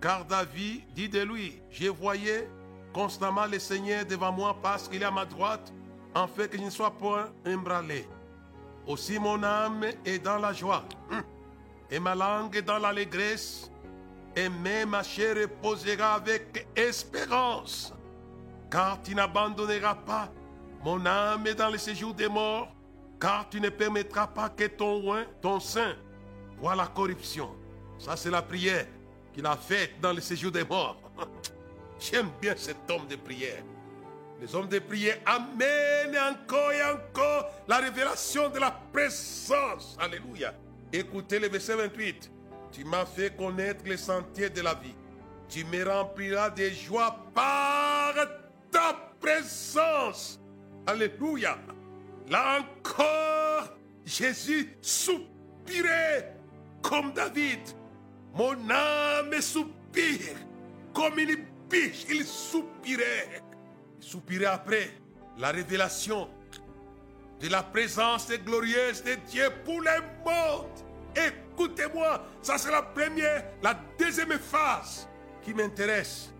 Car 0.00 0.24
David 0.24 0.82
dit 0.94 1.08
de 1.08 1.20
lui, 1.20 1.62
je 1.70 1.88
voyais 1.88 2.48
constamment 2.92 3.46
le 3.46 3.60
Seigneur 3.60 4.04
devant 4.04 4.32
moi 4.32 4.56
parce 4.60 4.88
qu'il 4.88 5.02
est 5.02 5.06
à 5.06 5.12
ma 5.12 5.24
droite, 5.24 5.72
en 6.14 6.26
fait 6.26 6.48
que 6.48 6.58
je 6.58 6.64
ne 6.64 6.70
sois 6.70 6.90
point 6.90 7.30
embranlé. 7.46 8.04
Aussi 8.86 9.18
mon 9.20 9.42
âme 9.44 9.84
est 10.04 10.18
dans 10.18 10.38
la 10.38 10.52
joie, 10.52 10.84
hum, 11.12 11.22
et 11.88 12.00
ma 12.00 12.16
langue 12.16 12.56
est 12.56 12.62
dans 12.62 12.78
l'allégresse, 12.78 13.70
et 14.36 14.48
même 14.48 14.90
ma 14.90 15.02
chair 15.02 15.36
reposera 15.36 16.14
avec 16.14 16.66
espérance, 16.76 17.92
car 18.70 19.02
tu 19.02 19.14
n'abandonneras 19.14 19.94
pas 19.94 20.30
mon 20.84 21.04
âme 21.04 21.44
dans 21.56 21.70
le 21.70 21.78
séjour 21.78 22.14
des 22.14 22.28
morts, 22.28 22.72
car 23.20 23.48
tu 23.48 23.60
ne 23.60 23.68
permettras 23.68 24.26
pas 24.26 24.48
que 24.48 24.64
ton 24.64 25.08
oin, 25.08 25.24
ton 25.42 25.60
sein, 25.60 25.94
voit 26.58 26.74
la 26.74 26.86
corruption. 26.86 27.50
Ça, 27.98 28.16
c'est 28.16 28.30
la 28.30 28.40
prière 28.40 28.86
qu'il 29.34 29.44
a 29.44 29.56
faite 29.56 30.00
dans 30.00 30.12
le 30.12 30.20
séjour 30.20 30.50
des 30.50 30.64
morts. 30.64 30.96
J'aime 32.00 32.30
bien 32.40 32.54
cet 32.56 32.90
homme 32.90 33.06
de 33.06 33.16
prière. 33.16 33.62
Les 34.40 34.54
hommes 34.54 34.68
de 34.68 34.78
prière 34.78 35.18
amènent 35.26 36.16
encore 36.16 36.72
et 36.72 36.82
encore 36.82 37.50
la 37.68 37.78
révélation 37.78 38.48
de 38.48 38.58
la 38.58 38.70
présence. 38.70 39.98
Alléluia. 40.00 40.54
Écoutez 40.90 41.38
le 41.38 41.48
verset 41.48 41.76
28. 41.76 42.30
Tu 42.72 42.84
m'as 42.84 43.06
fait 43.06 43.36
connaître 43.36 43.84
les 43.84 43.96
sentiers 43.96 44.50
de 44.50 44.60
la 44.60 44.74
vie. 44.74 44.94
Tu 45.48 45.64
me 45.64 45.84
rempliras 45.84 46.50
de 46.50 46.68
joie 46.70 47.16
par 47.34 48.14
ta 48.70 48.94
présence. 49.20 50.40
Alléluia. 50.86 51.58
Là 52.28 52.60
encore, 52.60 53.76
Jésus 54.04 54.76
soupirait 54.80 56.36
comme 56.82 57.12
David. 57.12 57.60
Mon 58.34 58.70
âme 58.70 59.40
soupire 59.40 60.36
comme 60.94 61.18
une 61.18 61.44
biche. 61.68 62.06
Il 62.08 62.24
soupirait. 62.24 63.42
Il 64.00 64.06
soupirait 64.06 64.46
après 64.46 64.90
la 65.38 65.50
révélation 65.50 66.28
de 67.40 67.48
la 67.48 67.62
présence 67.62 68.30
glorieuse 68.44 69.02
de 69.02 69.14
Dieu 69.28 69.48
pour 69.64 69.80
les 69.80 70.00
mondes. 70.24 70.89
Écoutez-moi, 71.14 72.24
ça 72.42 72.58
c'est 72.58 72.70
la 72.70 72.82
première, 72.82 73.44
la 73.62 73.78
deuxième 73.98 74.38
phase 74.38 75.08
qui 75.42 75.54
m'intéresse. 75.54 76.30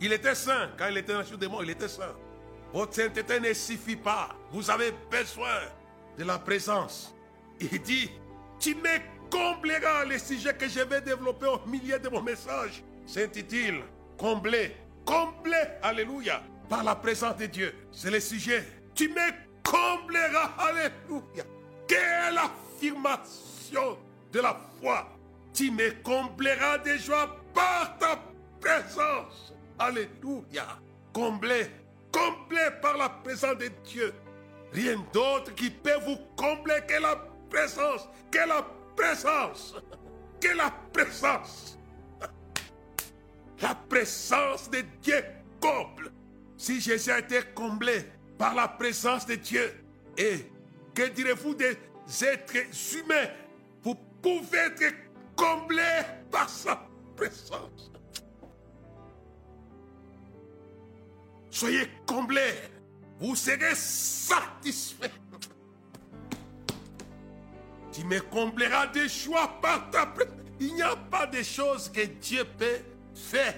Il 0.00 0.12
était 0.12 0.34
saint 0.34 0.70
quand 0.78 0.88
il 0.88 0.98
était 0.98 1.12
dans 1.12 1.20
le 1.20 1.48
morts, 1.48 1.64
il 1.64 1.70
était 1.70 1.88
saint. 1.88 2.14
Votre 2.72 2.94
sainteté 2.94 3.40
ne 3.40 3.52
suffit 3.52 3.96
pas. 3.96 4.28
Vous 4.50 4.70
avez 4.70 4.92
besoin 5.10 5.60
de 6.18 6.24
la 6.24 6.38
présence. 6.38 7.14
Il 7.60 7.80
dit, 7.80 8.10
tu 8.58 8.74
me 8.74 8.98
combleras 9.30 10.04
les 10.04 10.18
sujets 10.18 10.54
que 10.54 10.68
je 10.68 10.80
vais 10.80 11.00
développer 11.00 11.46
au 11.46 11.66
milieu 11.66 11.98
de 11.98 12.08
mon 12.08 12.22
message. 12.22 12.82
S'intitule 13.06 13.82
Combler. 14.18 14.76
Combler, 15.04 15.64
alléluia, 15.82 16.42
par 16.68 16.82
la 16.82 16.96
présence 16.96 17.36
de 17.36 17.46
Dieu. 17.46 17.74
C'est 17.92 18.10
le 18.10 18.20
sujet. 18.20 18.64
Tu 18.94 19.08
me 19.08 19.30
combleras, 19.62 20.52
alléluia. 20.58 21.44
Quelle 21.86 22.36
affirmation 22.36 23.98
de 24.32 24.40
la 24.40 24.56
foi. 24.80 25.08
Tu 25.52 25.70
me 25.70 25.90
combleras 26.02 26.78
de 26.78 26.96
joie 26.98 27.36
par 27.54 27.96
ta 27.98 28.18
présence. 28.60 29.54
Alléluia. 29.78 30.66
Comblé, 31.12 31.70
comblé 32.12 32.60
par 32.82 32.96
la 32.96 33.08
présence 33.08 33.56
de 33.58 33.70
Dieu. 33.84 34.12
Rien 34.72 35.02
d'autre 35.12 35.54
qui 35.54 35.70
peut 35.70 35.98
vous 36.04 36.18
combler 36.36 36.80
que 36.86 37.00
la 37.00 37.16
présence, 37.48 38.08
que 38.30 38.46
la 38.46 38.66
présence, 38.94 39.74
que 40.40 40.48
la 40.48 40.70
présence. 40.92 41.78
La 43.62 43.74
présence 43.74 44.68
de 44.70 44.82
Dieu 45.00 45.24
comble. 45.60 46.12
Si 46.58 46.80
Jésus 46.80 47.10
a 47.10 47.20
été 47.20 47.40
comblé 47.54 48.04
par 48.36 48.54
la 48.54 48.68
présence 48.68 49.24
de 49.26 49.36
Dieu, 49.36 49.72
et 50.18 50.50
que 50.94 51.08
direz-vous 51.08 51.54
des 51.54 51.76
êtres 52.22 52.96
humains 52.96 53.28
Vous 54.26 54.40
pouvez 54.40 54.58
être 54.58 54.96
comblé 55.36 55.84
par 56.32 56.48
sa 56.48 56.84
présence. 57.14 57.92
Soyez 61.48 61.88
comblés, 62.06 62.54
vous 63.20 63.36
serez 63.36 63.76
satisfaits. 63.76 65.12
Tu 67.92 68.02
me 68.04 68.18
combleras 68.18 68.88
de 68.88 69.06
joie 69.06 69.60
par 69.62 69.88
ta 69.90 70.06
présence. 70.06 70.34
Il 70.58 70.74
n'y 70.74 70.82
a 70.82 70.96
pas 70.96 71.28
de 71.28 71.44
choses 71.44 71.88
que 71.88 72.04
Dieu 72.04 72.44
peut 72.58 72.80
faire 73.14 73.54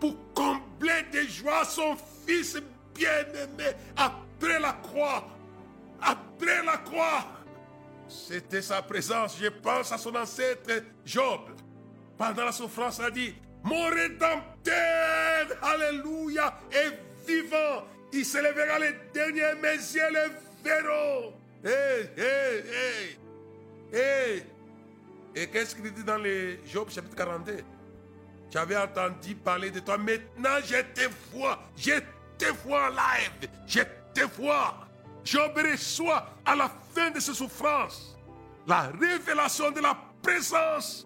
pour 0.00 0.16
combler 0.32 1.02
de 1.12 1.28
joie 1.28 1.66
son 1.66 1.94
Fils 2.26 2.56
bien-aimé 2.94 3.76
après 3.98 4.60
la 4.60 4.72
croix. 4.72 5.28
Après 6.00 6.64
la 6.64 6.78
croix. 6.78 7.26
C'était 8.08 8.62
sa 8.62 8.82
présence. 8.82 9.36
Je 9.40 9.48
pense 9.48 9.92
à 9.92 9.98
son 9.98 10.14
ancêtre 10.14 10.82
Job. 11.04 11.40
Pendant 12.16 12.44
la 12.44 12.52
souffrance, 12.52 13.00
a 13.00 13.10
dit, 13.10 13.34
mon 13.62 13.88
rédempteur, 13.90 15.46
alléluia, 15.62 16.58
est 16.70 16.98
vivant. 17.26 17.84
Il 18.12 18.24
se 18.24 18.38
lèvera 18.38 18.78
les 18.78 18.94
derniers, 19.12 19.60
mes 19.60 19.76
yeux 19.76 20.00
le 20.12 20.30
verront. 20.64 21.32
Hey, 21.64 22.08
hey, 22.16 22.62
hey. 22.70 23.18
Hey. 23.92 24.44
Et 25.34 25.48
qu'est-ce 25.48 25.74
qu'il 25.74 25.92
dit 25.92 26.04
dans 26.04 26.22
Job 26.66 26.88
chapitre 26.90 27.16
42 27.16 27.58
J'avais 28.50 28.76
entendu 28.76 29.34
parler 29.34 29.70
de 29.70 29.80
toi. 29.80 29.98
Maintenant, 29.98 30.58
je 30.64 30.80
te 30.94 31.10
vois. 31.32 31.58
Je 31.76 32.00
te 32.38 32.46
vois 32.64 32.86
en 32.86 32.90
live. 32.90 33.50
Je 33.66 33.80
te 34.14 34.22
vois. 34.40 34.85
Job 35.26 35.56
reçoit 35.56 36.24
à 36.44 36.54
la 36.54 36.70
fin 36.94 37.10
de 37.10 37.18
ses 37.18 37.34
souffrances 37.34 38.16
la 38.64 38.92
révélation 39.00 39.72
de 39.72 39.80
la 39.80 39.98
présence, 40.22 41.04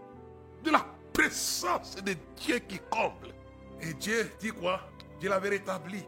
de 0.63 0.71
la 0.71 0.85
présence 1.15 1.97
de 1.97 2.15
Dieu 2.37 2.59
qui 2.59 2.79
comble. 2.91 3.35
Et 3.81 3.95
Dieu 3.95 4.31
dit 4.39 4.51
quoi? 4.51 4.81
Dieu 5.19 5.31
l'avait 5.31 5.49
rétabli. 5.49 6.05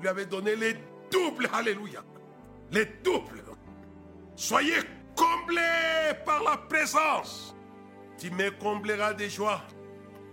Lui 0.00 0.06
avait 0.06 0.26
donné 0.26 0.54
les 0.54 0.76
doubles. 1.10 1.48
Alléluia. 1.52 2.04
Les 2.70 2.86
doubles. 3.02 3.42
Soyez 4.36 4.78
comblés 5.16 6.14
par 6.24 6.44
la 6.44 6.56
présence. 6.56 7.56
Tu 8.16 8.30
me 8.30 8.50
combleras 8.60 9.12
de 9.12 9.26
joie 9.26 9.60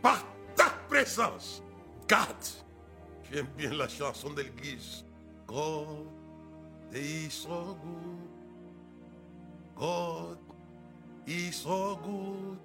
par 0.04 0.24
ta 0.56 0.70
présence. 0.88 1.64
God. 2.08 2.20
J'aime 3.32 3.48
bien 3.58 3.72
la 3.74 3.88
chanson 3.88 4.30
de 4.30 4.44
l'église. 4.44 5.04
So 7.30 7.78
good. 7.84 8.30
God 9.76 10.38
is 11.26 11.56
so 11.56 12.00
good. 12.04 12.58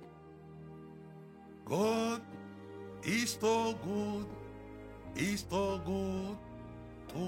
God 1.64 2.20
is 3.02 3.38
so 3.40 3.74
good, 3.84 4.26
is 5.16 5.44
so 5.48 5.80
good 5.84 6.36
to 7.08 7.18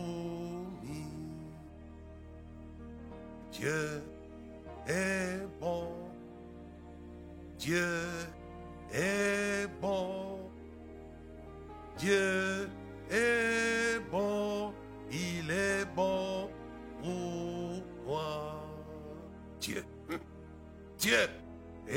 me. 0.82 1.04
Dieu 3.52 4.02
est 4.86 5.46
bon, 5.60 5.92
Dieu 7.58 7.98
est 8.92 9.68
bon, 9.80 10.38
Dieu 11.98 12.70
est 13.10 13.79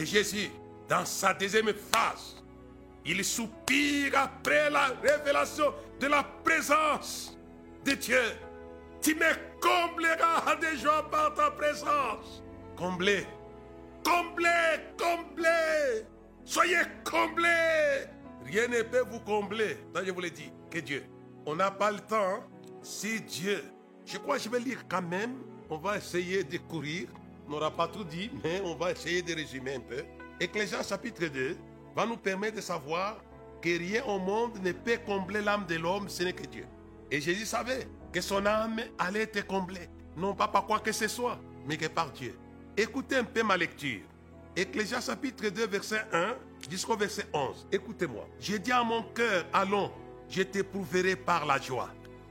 Jésus, 0.05 0.49
dans 0.87 1.05
sa 1.05 1.33
deuxième 1.33 1.73
phase, 1.73 2.43
il 3.05 3.23
soupire 3.23 4.17
après 4.17 4.69
la 4.69 4.87
révélation 5.01 5.73
de 5.99 6.07
la 6.07 6.23
présence 6.43 7.37
de 7.85 7.91
Dieu. 7.91 8.23
Tu 9.01 9.15
me 9.15 9.33
combleras 9.59 10.55
de 10.55 11.09
par 11.09 11.33
ta 11.33 11.51
présence. 11.51 12.43
Comblé, 12.77 13.25
comblé, 14.03 14.49
comblé. 14.97 16.05
Soyez 16.45 16.81
comblés. 17.03 18.07
Rien 18.45 18.67
ne 18.67 18.81
peut 18.83 19.03
vous 19.09 19.19
combler. 19.19 19.77
Je 20.05 20.11
vous 20.11 20.21
l'ai 20.21 20.29
dit. 20.29 20.51
Que 20.69 20.79
Dieu. 20.79 21.03
On 21.45 21.55
n'a 21.55 21.71
pas 21.71 21.91
le 21.91 21.99
temps. 21.99 22.43
Si 22.81 23.21
Dieu. 23.21 23.63
Je 24.05 24.17
crois 24.17 24.37
que 24.37 24.43
je 24.43 24.49
vais 24.49 24.59
lire 24.59 24.85
quand 24.89 25.01
même. 25.01 25.35
On 25.69 25.77
va 25.77 25.97
essayer 25.97 26.43
de 26.43 26.57
courir. 26.57 27.07
N'aura 27.47 27.71
pas 27.71 27.87
tout 27.87 28.03
dit, 28.03 28.31
mais 28.43 28.61
on 28.63 28.75
va 28.75 28.91
essayer 28.91 29.21
de 29.21 29.33
résumer 29.33 29.75
un 29.75 29.79
peu. 29.79 30.03
Ecclésias 30.39 30.83
chapitre 30.83 31.27
2 31.27 31.57
va 31.95 32.05
nous 32.05 32.17
permettre 32.17 32.55
de 32.57 32.61
savoir 32.61 33.17
que 33.61 33.69
rien 33.77 34.03
au 34.05 34.19
monde 34.19 34.59
ne 34.63 34.71
peut 34.71 34.97
combler 35.05 35.41
l'âme 35.41 35.65
de 35.67 35.75
l'homme, 35.75 36.09
ce 36.09 36.23
n'est 36.23 36.33
que 36.33 36.45
Dieu. 36.45 36.65
Et 37.11 37.21
Jésus 37.21 37.45
savait 37.45 37.87
que 38.11 38.21
son 38.21 38.45
âme 38.45 38.81
allait 38.97 39.23
être 39.23 39.45
comblée, 39.45 39.89
non 40.17 40.33
pas 40.33 40.47
par 40.47 40.65
quoi 40.65 40.79
que 40.79 40.91
ce 40.91 41.07
soit, 41.07 41.39
mais 41.65 41.77
que 41.77 41.87
par 41.87 42.11
Dieu. 42.11 42.37
Écoutez 42.75 43.17
un 43.17 43.23
peu 43.23 43.43
ma 43.43 43.57
lecture. 43.57 44.01
Ecclésias 44.55 45.01
chapitre 45.01 45.49
2, 45.49 45.67
verset 45.67 46.03
1 46.11 46.35
jusqu'au 46.69 46.95
verset 46.95 47.25
11. 47.33 47.67
Écoutez-moi. 47.71 48.27
J'ai 48.39 48.59
dit 48.59 48.71
à 48.71 48.83
mon 48.83 49.03
cœur, 49.03 49.45
allons, 49.53 49.91
je 50.29 50.43
t'éprouverai 50.43 51.15
par 51.15 51.45
la 51.45 51.59
joie. 51.59 51.89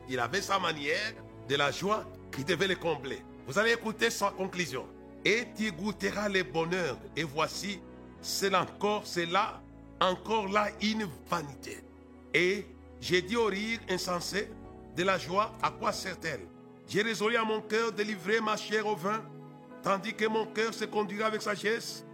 Il 0.08 0.18
avait 0.18 0.42
sa 0.42 0.58
manière 0.58 1.12
de 1.48 1.56
la 1.56 1.70
joie 1.70 2.04
qui 2.34 2.44
devait 2.44 2.68
le 2.68 2.76
combler. 2.76 3.22
Vous 3.46 3.58
allez 3.58 3.72
écouter 3.72 4.10
sa 4.10 4.30
conclusion. 4.30 4.86
Et 5.24 5.44
tu 5.56 5.70
goûteras 5.72 6.28
le 6.28 6.42
bonheur. 6.42 6.96
Et 7.16 7.22
voici, 7.22 7.80
c'est 8.20 8.54
encore, 8.54 9.06
c'est 9.06 9.26
là, 9.26 9.60
encore 10.00 10.48
là, 10.48 10.68
une 10.80 11.06
vanité. 11.28 11.78
Et 12.34 12.66
j'ai 13.00 13.22
dit 13.22 13.36
au 13.36 13.46
rire 13.46 13.78
insensé 13.88 14.48
de 14.96 15.02
la 15.02 15.18
joie, 15.18 15.52
à 15.62 15.70
quoi 15.70 15.92
sert-elle 15.92 16.46
J'ai 16.88 17.02
résolu 17.02 17.36
à 17.36 17.44
mon 17.44 17.60
cœur 17.60 17.92
de 17.92 18.02
livrer 18.02 18.40
ma 18.40 18.56
chair 18.56 18.86
au 18.86 18.96
vin, 18.96 19.22
tandis 19.82 20.14
que 20.14 20.26
mon 20.26 20.46
cœur 20.46 20.72
se 20.74 20.84
conduira 20.84 21.26
avec 21.26 21.42
sagesse, 21.42 22.04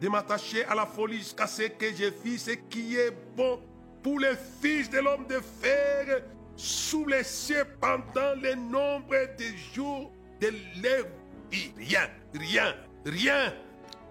de 0.00 0.08
m'attacher 0.08 0.64
à 0.64 0.74
la 0.74 0.86
folie 0.86 1.18
jusqu'à 1.18 1.46
ce 1.46 1.62
que 1.62 1.86
je 1.94 2.10
fis 2.10 2.38
ce 2.38 2.50
qui 2.50 2.96
est 2.96 3.12
bon 3.36 3.60
pour 4.02 4.18
les 4.18 4.34
fils 4.60 4.90
de 4.90 4.98
l'homme 4.98 5.26
de 5.26 5.40
fer 5.62 6.22
sous 6.56 7.06
les 7.06 7.24
cieux 7.24 7.64
pendant 7.80 8.34
le 8.40 8.54
nombre 8.54 9.16
des 9.38 9.56
jours 9.74 10.12
de 10.40 10.48
leur 10.82 11.06
Rien, 11.52 12.08
rien, 12.34 12.74
rien. 13.04 13.52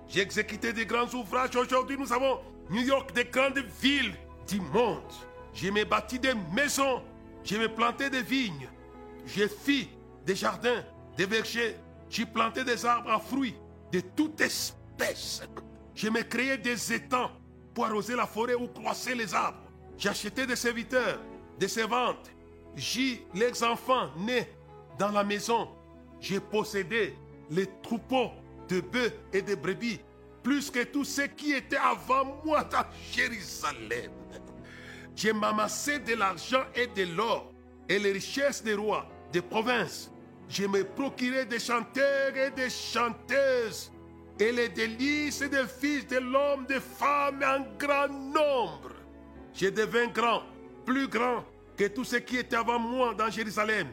J'ai 0.08 0.22
exécuté 0.22 0.74
de 0.74 0.84
grands 0.84 1.12
ouvrages. 1.14 1.56
Aujourd'hui, 1.56 1.98
nous 1.98 2.12
avons 2.14 2.40
New 2.70 2.82
York, 2.82 3.14
des 3.14 3.26
grandes 3.26 3.64
villes 3.82 4.14
du 4.48 4.60
monde. 4.60 5.02
J'ai 5.54 5.72
me 5.72 5.84
bâti 5.84 6.20
des 6.20 6.34
maisons. 6.54 7.02
J'ai 7.44 7.58
me 7.58 7.68
planté 7.68 8.10
des 8.10 8.22
vignes. 8.22 8.70
J'ai 9.26 9.48
fait 9.48 9.88
des 10.26 10.36
jardins, 10.36 10.84
des 11.18 11.26
vergers. 11.26 11.76
J'ai 12.10 12.26
planté 12.26 12.64
des 12.64 12.86
arbres 12.86 13.12
à 13.12 13.20
fruits 13.20 13.56
de 13.92 14.00
toute 14.00 14.40
espèce. 14.42 15.44
J'ai 15.96 16.10
me 16.10 16.22
créé 16.22 16.58
des 16.58 16.94
étangs 16.94 17.32
pour 17.74 17.86
arroser 17.86 18.16
la 18.16 18.26
forêt 18.26 18.56
ou 18.56 18.68
croiser 18.68 19.16
les 19.16 19.34
arbres. 19.34 19.60
J'ai 19.98 20.10
acheté 20.10 20.46
des 20.46 20.56
serviteurs, 20.56 21.20
des 21.60 21.68
servantes. 21.68 22.32
J'ai 22.76 23.26
les 23.34 23.64
enfants 23.64 24.10
nés 24.18 24.48
dans 24.98 25.10
la 25.10 25.24
maison. 25.24 25.70
J'ai 26.20 26.40
possédé 26.40 27.16
les 27.54 27.68
troupeaux 27.82 28.32
de 28.68 28.82
bœufs 28.82 29.14
et 29.32 29.42
de 29.42 29.56
brebis, 29.56 30.00
plus 30.42 30.70
que 30.72 30.84
tous 30.84 31.06
ceux 31.06 31.28
qui 31.28 31.54
étaient 31.54 31.78
avant 31.78 32.40
moi 32.44 32.64
dans 32.64 32.86
Jérusalem. 33.12 34.12
J'ai 35.16 35.34
m'amassé 35.34 36.00
de 36.00 36.16
l'argent 36.16 36.64
et 36.76 36.88
de 36.88 37.16
l'or 37.16 37.54
et 37.88 38.00
les 38.00 38.14
richesses 38.14 38.64
des 38.64 38.74
rois, 38.74 39.08
des 39.32 39.42
provinces. 39.42 40.12
Je 40.50 40.66
me 40.66 40.84
procurais 40.84 41.46
des 41.46 41.60
chanteurs 41.60 42.36
et 42.36 42.50
des 42.52 42.70
chanteuses 42.70 43.92
et 44.40 44.52
les 44.52 44.70
délices 44.70 45.40
des 45.40 45.66
fils 45.68 46.08
de 46.08 46.18
l'homme, 46.18 46.66
des 46.66 46.80
femmes 46.80 47.44
en 47.44 47.78
grand 47.78 48.08
nombre. 48.10 48.92
Je 49.54 49.68
devins 49.68 50.08
grand, 50.08 50.42
plus 50.86 51.08
grand 51.08 51.46
que 51.78 51.86
tous 51.88 52.06
ceux 52.06 52.20
qui 52.20 52.38
étaient 52.38 52.56
avant 52.56 52.80
moi 52.80 53.14
dans 53.14 53.30
Jérusalem. 53.30 53.88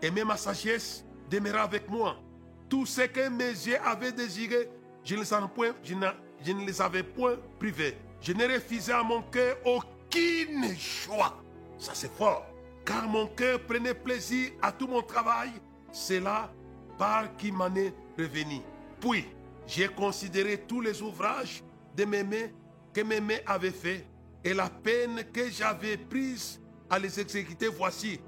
Et 0.00 0.10
même 0.10 0.28
ma 0.28 0.36
sagesse 0.36 1.04
demeura 1.28 1.62
avec 1.62 1.88
moi. 1.88 2.16
Tout 2.72 2.86
ce 2.86 3.02
que 3.02 3.28
mes 3.28 3.50
yeux 3.50 3.76
avaient 3.84 4.12
désiré, 4.12 4.66
je 5.04 5.14
ne 5.14 5.46
point, 5.46 5.74
je 5.84 5.92
ne, 5.92 6.64
les 6.64 6.80
avais 6.80 7.02
point 7.02 7.36
privés. 7.58 7.98
Je 8.22 8.32
ne 8.32 8.50
refusais 8.50 8.94
à 8.94 9.02
mon 9.02 9.20
cœur 9.24 9.58
aucune 9.66 10.74
joie. 10.78 11.36
Ça 11.76 11.92
c'est 11.92 12.10
fort. 12.10 12.46
Car 12.86 13.06
mon 13.06 13.26
cœur 13.26 13.60
prenait 13.60 13.92
plaisir 13.92 14.52
à 14.62 14.72
tout 14.72 14.86
mon 14.86 15.02
travail. 15.02 15.50
C'est 15.92 16.20
là 16.20 16.50
par 16.96 17.36
qui 17.36 17.52
m'en 17.52 17.74
est 17.74 17.92
revenu. 18.18 18.62
Puis, 18.98 19.26
j'ai 19.66 19.88
considéré 19.88 20.56
tous 20.56 20.80
les 20.80 21.02
ouvrages 21.02 21.62
de 21.94 22.06
mes 22.06 22.24
mains 22.24 22.48
que 22.94 23.02
mes 23.02 23.20
mains 23.20 23.42
avaient 23.44 23.70
fait 23.70 24.06
et 24.42 24.54
la 24.54 24.70
peine 24.70 25.24
que 25.30 25.50
j'avais 25.50 25.98
prise 25.98 26.58
à 26.88 26.98
les 26.98 27.20
exécuter. 27.20 27.68
Voici, 27.68 28.18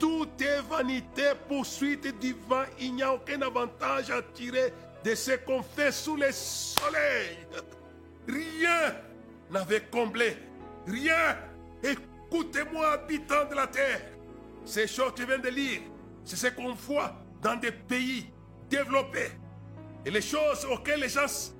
tout 0.00 0.26
est 0.40 0.62
vanité, 0.62 1.30
poursuite 1.46 2.18
du 2.18 2.34
vent. 2.48 2.64
Il 2.80 2.94
n'y 2.94 3.02
a 3.02 3.14
aucun 3.14 3.40
avantage 3.42 4.10
à 4.10 4.22
tirer 4.22 4.72
de 5.04 5.14
ce 5.14 5.32
qu'on 5.32 5.62
fait 5.62 5.92
sous 5.92 6.16
le 6.16 6.32
soleil. 6.32 7.36
Rien 8.26 8.96
n'avait 9.50 9.82
comblé. 9.82 10.36
Rien. 10.86 11.36
Écoutez-moi, 11.82 12.94
habitants 12.94 13.48
de 13.48 13.54
la 13.54 13.66
terre. 13.66 14.00
Ces 14.64 14.86
choses 14.86 15.12
que 15.14 15.22
je 15.22 15.26
viens 15.26 15.38
de 15.38 15.48
lire, 15.48 15.80
c'est 16.24 16.36
ce 16.36 16.46
qu'on 16.48 16.74
voit 16.74 17.14
dans 17.42 17.56
des 17.56 17.72
pays 17.72 18.30
développés. 18.68 19.32
Et 20.06 20.10
les 20.10 20.22
choses 20.22 20.66
auxquelles 20.70 21.00
les 21.00 21.08
gens 21.08 21.52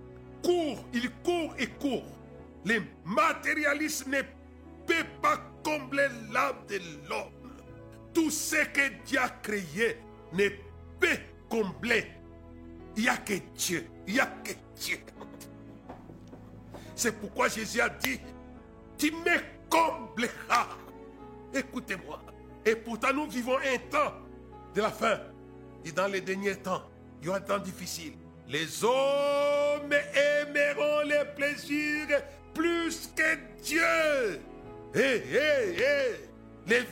courent, 0.43 0.85
ils 0.95 1.11
courent 1.23 1.55
et 1.59 1.67
courent. 1.67 2.19
Le 2.65 2.81
matérialisme 3.05 4.11
ne 4.11 4.23
peut 4.87 5.09
pas 5.21 5.39
combler 5.63 6.09
l'âme 6.33 6.57
de 6.69 6.79
l'homme. 7.09 7.40
Tout 8.13 8.31
ce 8.31 8.65
que 8.67 9.05
Dieu 9.05 9.21
a 9.21 9.29
créé 9.29 9.99
ne 10.33 10.49
peut 10.99 11.19
combler. 11.49 12.07
Il 12.97 13.05
n'y 13.05 13.09
a 13.09 13.17
que 13.17 13.35
Dieu. 13.55 13.87
Il 14.07 14.15
n'y 14.15 14.21
a 14.21 14.27
que 14.27 14.53
Dieu. 14.77 14.99
C'est 16.95 17.13
pourquoi 17.19 17.49
Jésus 17.49 17.81
a 17.81 17.89
dit, 17.89 18.21
tu 18.99 19.11
me 19.13 19.39
combleras. 19.69 20.69
Écoutez-moi. 21.55 22.21
Et 22.65 22.77
pourtant, 22.77 23.13
nous 23.15 23.27
vivons 23.29 23.57
un 23.57 23.79
temps 23.91 24.13
de 24.75 24.83
la 24.83 24.91
fin. 24.91 25.19
Et 25.85 25.93
dans 25.93 26.09
les 26.09 26.21
derniers 26.21 26.57
temps, 26.57 26.83
il 27.21 27.27
y 27.27 27.29
aura 27.29 27.39
un 27.39 27.43
temps 27.43 27.59
difficile. 27.59 28.13
Les 28.49 28.85
hommes 28.85 29.93
aimeront 29.93 31.03
les 31.07 31.25
plaisirs 31.37 32.23
plus 32.53 33.11
que 33.17 33.63
Dieu. 33.63 34.41
Hé, 34.95 35.23
hé, 35.33 35.77
hé. 35.79 36.31
Les 36.67 36.85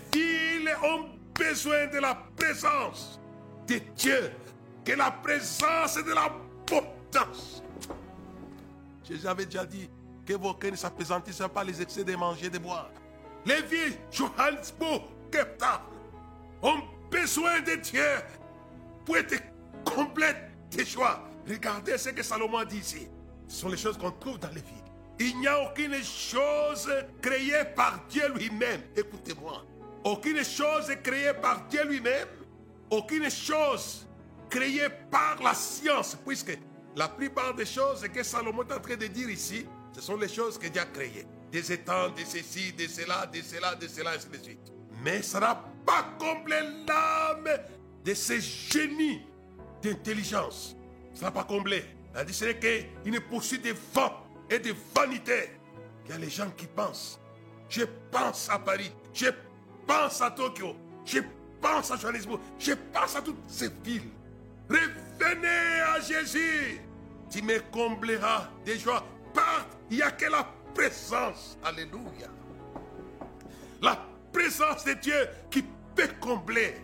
ont 0.83 1.07
besoin 1.35 1.87
de 1.87 1.99
la 1.99 2.15
présence 2.37 3.21
de 3.67 3.79
Dieu, 3.97 4.31
que 4.85 4.93
la 4.93 5.11
présence 5.11 5.97
de 5.97 6.13
la 6.13 6.33
potence. 6.67 7.63
Jésus 9.05 9.27
avait 9.27 9.47
déjà 9.47 9.65
dit 9.65 9.89
que 10.27 10.35
vos 10.35 10.55
cœurs 10.55 10.73
ne 10.73 10.77
s'appesantissent 10.77 11.43
pas 11.53 11.65
les 11.65 11.81
excès 11.81 12.05
de 12.05 12.15
manger 12.17 12.47
et 12.47 12.51
de 12.51 12.59
boire. 12.59 12.91
Les 13.47 13.63
villes, 13.63 13.97
Johannesburg, 14.11 15.03
Town, 15.31 15.81
ont 16.63 16.83
besoin 17.11 17.61
de 17.61 17.77
Dieu 17.77 18.03
pour 19.05 19.17
être 19.17 19.43
complètes 19.85 20.51
de 20.77 20.85
joie. 20.85 21.25
Regardez 21.49 21.97
ce 21.97 22.11
que 22.11 22.23
Salomon 22.23 22.65
dit 22.65 22.79
ici. 22.79 23.09
Ce 23.47 23.61
sont 23.61 23.69
les 23.69 23.77
choses 23.79 23.97
qu'on 23.97 24.11
trouve 24.11 24.39
dans 24.39 24.49
les 24.49 24.61
villes. 24.61 24.85
Il 25.19 25.41
n'y 25.41 25.49
a 25.49 25.71
aucune 25.71 25.95
chose 26.03 26.91
créée 27.23 27.65
par 27.75 28.01
Dieu 28.09 28.33
lui-même. 28.35 28.83
Écoutez-moi. 28.95 29.65
Aucune 30.05 30.45
chose 30.45 30.91
créée 31.03 31.33
par 31.41 31.67
Dieu 31.69 31.85
lui-même. 31.87 32.29
Aucune 32.91 33.31
chose 33.31 34.07
créée 34.49 34.89
par 35.11 35.43
la 35.43 35.55
science. 35.55 36.17
Puisque 36.27 36.59
la 36.97 37.09
plupart 37.09 37.55
des 37.55 37.67
choses 37.67 38.07
que 38.09 38.23
Salomon 38.23 38.63
est 38.63 38.73
en 38.73 38.81
train 38.81 38.97
de 38.97 39.07
dire 39.07 39.29
ici, 39.31 39.67
ce 39.93 40.01
sont 40.01 40.17
les 40.17 40.29
choses 40.29 40.59
que 40.59 40.69
Dieu 40.69 40.81
a 40.81 40.87
créées. 40.87 41.27
des 41.51 41.73
étangs, 41.73 42.11
de 42.11 42.25
ceci, 42.25 42.73
de 42.73 42.87
cela, 42.87 43.27
de 43.27 43.41
cela, 43.41 43.75
de 43.75 43.89
cela, 43.89 44.11
ainsi 44.11 44.29
de 44.29 44.37
suite. 44.37 44.73
Mais 45.03 45.23
ça 45.23 45.41
n'a 45.41 45.65
pas 45.87 46.05
comblé 46.19 46.57
l'âme 46.87 47.49
de 48.05 48.15
ces 48.15 48.41
génies 48.41 49.23
d'intelligence. 49.83 50.77
Ça 51.15 51.27
n'a 51.27 51.31
pas 51.31 51.45
comblé. 51.45 51.85
Dit 52.27 52.33
qu'il 52.33 53.13
ne 53.13 53.19
poursuit 53.19 53.59
des 53.59 53.75
vents 53.95 54.25
et 54.51 54.59
des 54.59 54.75
vanités. 54.95 55.51
Il 56.05 56.11
y 56.11 56.15
a 56.15 56.19
les 56.19 56.31
gens 56.31 56.51
qui 56.57 56.67
pensent. 56.67 57.21
Je 57.69 57.83
pense 58.11 58.49
à 58.51 58.59
Paris. 58.59 58.91
Pense 59.89 60.21
à 60.21 60.31
Tokyo. 60.31 60.77
Je 61.05 61.21
pense 61.61 61.91
à 61.91 61.97
Johannesburg. 61.97 62.41
Je 62.59 62.73
pense 62.93 63.17
à 63.17 63.23
toutes 63.23 63.43
ces 63.49 63.71
villes. 63.83 64.11
Revenez 64.69 65.81
à 65.81 66.01
Jésus. 66.01 66.81
Tu 67.31 67.43
me 67.43 67.59
combleras 67.73 68.49
de 68.65 68.75
joie. 68.75 69.05
Il 69.91 69.97
n'y 69.97 70.03
a 70.03 70.11
que 70.11 70.27
la 70.27 70.47
présence. 70.75 71.59
Alléluia. 71.65 72.29
La 73.81 73.99
présence 74.33 74.85
de 74.85 74.93
Dieu 74.93 75.29
qui 75.51 75.65
peut 75.97 76.11
combler 76.21 76.77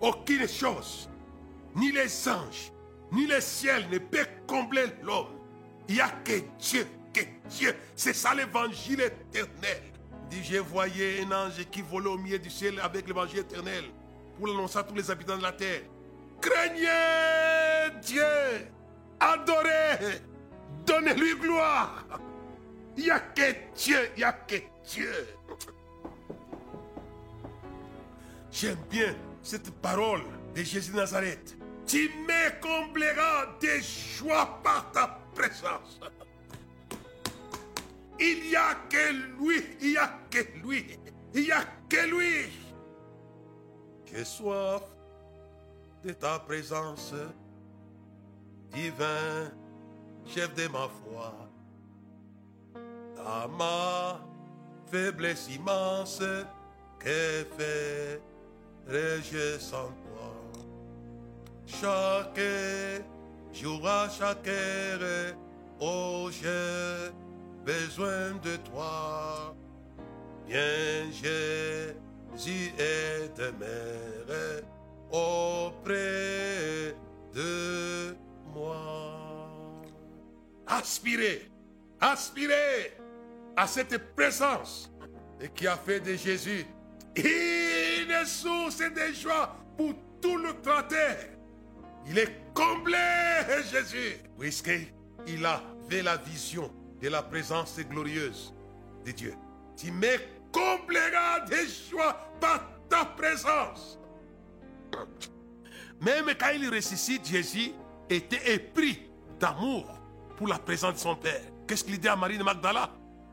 aucune 0.00 0.46
chose. 0.46 1.08
Ni 1.74 1.90
les 1.90 2.28
anges, 2.28 2.72
ni 3.10 3.26
le 3.26 3.40
ciel 3.40 3.88
ne 3.90 3.98
peut 3.98 4.26
combler 4.46 4.86
l'homme. 5.02 5.40
Il 5.88 5.96
n'y 5.96 6.00
a 6.00 6.10
que 6.24 6.40
Dieu, 6.58 6.86
que 7.12 7.20
Dieu. 7.48 7.74
C'est 7.96 8.12
ça 8.12 8.34
l'évangile 8.34 9.00
éternel. 9.00 9.93
Dit, 10.30 10.42
je 10.42 10.58
voyais 10.58 11.22
un 11.24 11.32
ange 11.32 11.64
qui 11.70 11.82
volait 11.82 12.08
au 12.08 12.18
milieu 12.18 12.38
du 12.38 12.50
ciel 12.50 12.80
avec 12.80 13.06
l'évangile 13.06 13.40
éternel 13.40 13.84
pour 14.36 14.48
l'annoncer 14.48 14.78
à 14.78 14.82
tous 14.82 14.94
les 14.94 15.10
habitants 15.10 15.36
de 15.36 15.42
la 15.42 15.52
terre. 15.52 15.82
Craignez 16.40 18.00
Dieu, 18.02 18.22
adorez, 19.20 20.20
donnez-lui 20.86 21.36
gloire. 21.36 22.04
Il 22.96 23.04
n'y 23.04 23.10
a 23.10 23.20
que 23.20 23.54
Dieu, 23.76 23.98
il 24.16 24.18
n'y 24.18 24.24
a 24.24 24.32
que 24.32 24.56
Dieu. 24.86 25.12
J'aime 28.50 28.78
bien 28.88 29.14
cette 29.42 29.70
parole 29.80 30.22
de 30.54 30.62
Jésus 30.62 30.92
de 30.92 30.96
Nazareth. 30.96 31.56
Tu 31.86 32.08
me 32.08 32.60
combleras 32.60 33.46
de 33.60 33.80
joie 34.16 34.60
par 34.62 34.90
ta 34.92 35.18
présence. 35.34 36.00
Il 38.20 38.48
n'y 38.48 38.56
a 38.56 38.74
que 38.88 39.12
lui, 39.38 39.62
il 39.80 39.90
n'y 39.90 39.96
a 39.96 40.08
que 40.30 40.38
lui, 40.62 40.98
il 41.34 41.42
n'y 41.42 41.50
a 41.50 41.64
que 41.88 42.06
lui. 42.06 42.50
J'ai 44.06 44.24
soif 44.24 44.82
de 46.04 46.12
ta 46.12 46.38
présence, 46.38 47.12
divin, 48.72 49.50
chef 50.26 50.54
de 50.54 50.68
ma 50.68 50.88
foi. 50.88 51.34
À 53.26 53.48
ma 53.48 54.20
faiblesse 54.86 55.48
immense, 55.48 56.22
que 57.00 57.44
ferais-je 58.86 59.58
sans 59.58 59.88
toi? 59.88 60.32
Chaque 61.66 62.40
jour 63.52 63.88
à 63.88 64.08
chaque 64.08 64.46
heure, 64.46 65.34
oh 65.80 66.28
j'ai 66.30 67.10
besoin 67.64 68.32
de 68.42 68.56
toi. 68.56 69.56
Viens 70.46 71.10
Jésus 71.10 72.72
et 72.78 73.28
demeure 73.36 74.62
auprès 75.10 76.94
de 77.32 78.14
moi. 78.52 79.82
Aspirez, 80.66 81.50
aspirez 82.00 82.96
à 83.56 83.66
cette 83.66 84.14
présence 84.14 84.90
qui 85.54 85.66
a 85.66 85.76
fait 85.76 86.00
de 86.00 86.14
Jésus 86.14 86.66
une 87.16 88.26
source 88.26 88.78
de 88.78 89.12
joie 89.14 89.56
pour 89.76 89.94
tout 90.20 90.36
le 90.36 90.52
terre. 90.88 91.28
Il 92.06 92.18
est 92.18 92.52
comblé, 92.52 92.98
Jésus, 93.70 94.16
puisqu'il 94.38 95.46
avait 95.46 96.02
la 96.02 96.16
vision 96.18 96.70
de 97.04 97.10
la 97.10 97.22
présence 97.22 97.78
glorieuse 97.80 98.54
de 99.04 99.10
Dieu. 99.10 99.34
Tu 99.76 99.92
me 99.92 100.16
combleras 100.50 101.40
de 101.40 101.56
joie 101.90 102.16
par 102.40 102.62
ta 102.88 103.04
présence. 103.04 103.98
Même 106.00 106.32
quand 106.40 106.48
il 106.54 106.66
ressuscite, 106.74 107.26
Jésus 107.26 107.72
était 108.08 108.54
épris 108.54 109.02
d'amour 109.38 109.86
pour 110.38 110.48
la 110.48 110.58
présence 110.58 110.94
de 110.94 110.98
son 110.98 111.14
Père. 111.14 111.42
Qu'est-ce 111.68 111.84
qu'il 111.84 112.00
dit 112.00 112.08
à 112.08 112.16
Marie 112.16 112.38
de 112.38 112.42
Magdala? 112.42 112.88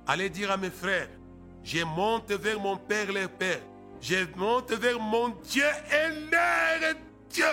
Allez 0.05 0.30
dire 0.30 0.51
à 0.51 0.57
mes 0.57 0.69
frères, 0.69 1.07
je 1.63 1.82
monte 1.86 2.30
vers 2.30 2.59
mon 2.59 2.76
Père 2.76 3.09
le 3.09 3.30
Père. 3.30 3.61
Je 4.01 4.26
monte 4.36 4.74
vers 4.74 4.99
mon 4.99 5.30
Dieu 5.45 5.63
et 5.63 6.30
leur 6.30 6.93
Dieu. 7.30 7.45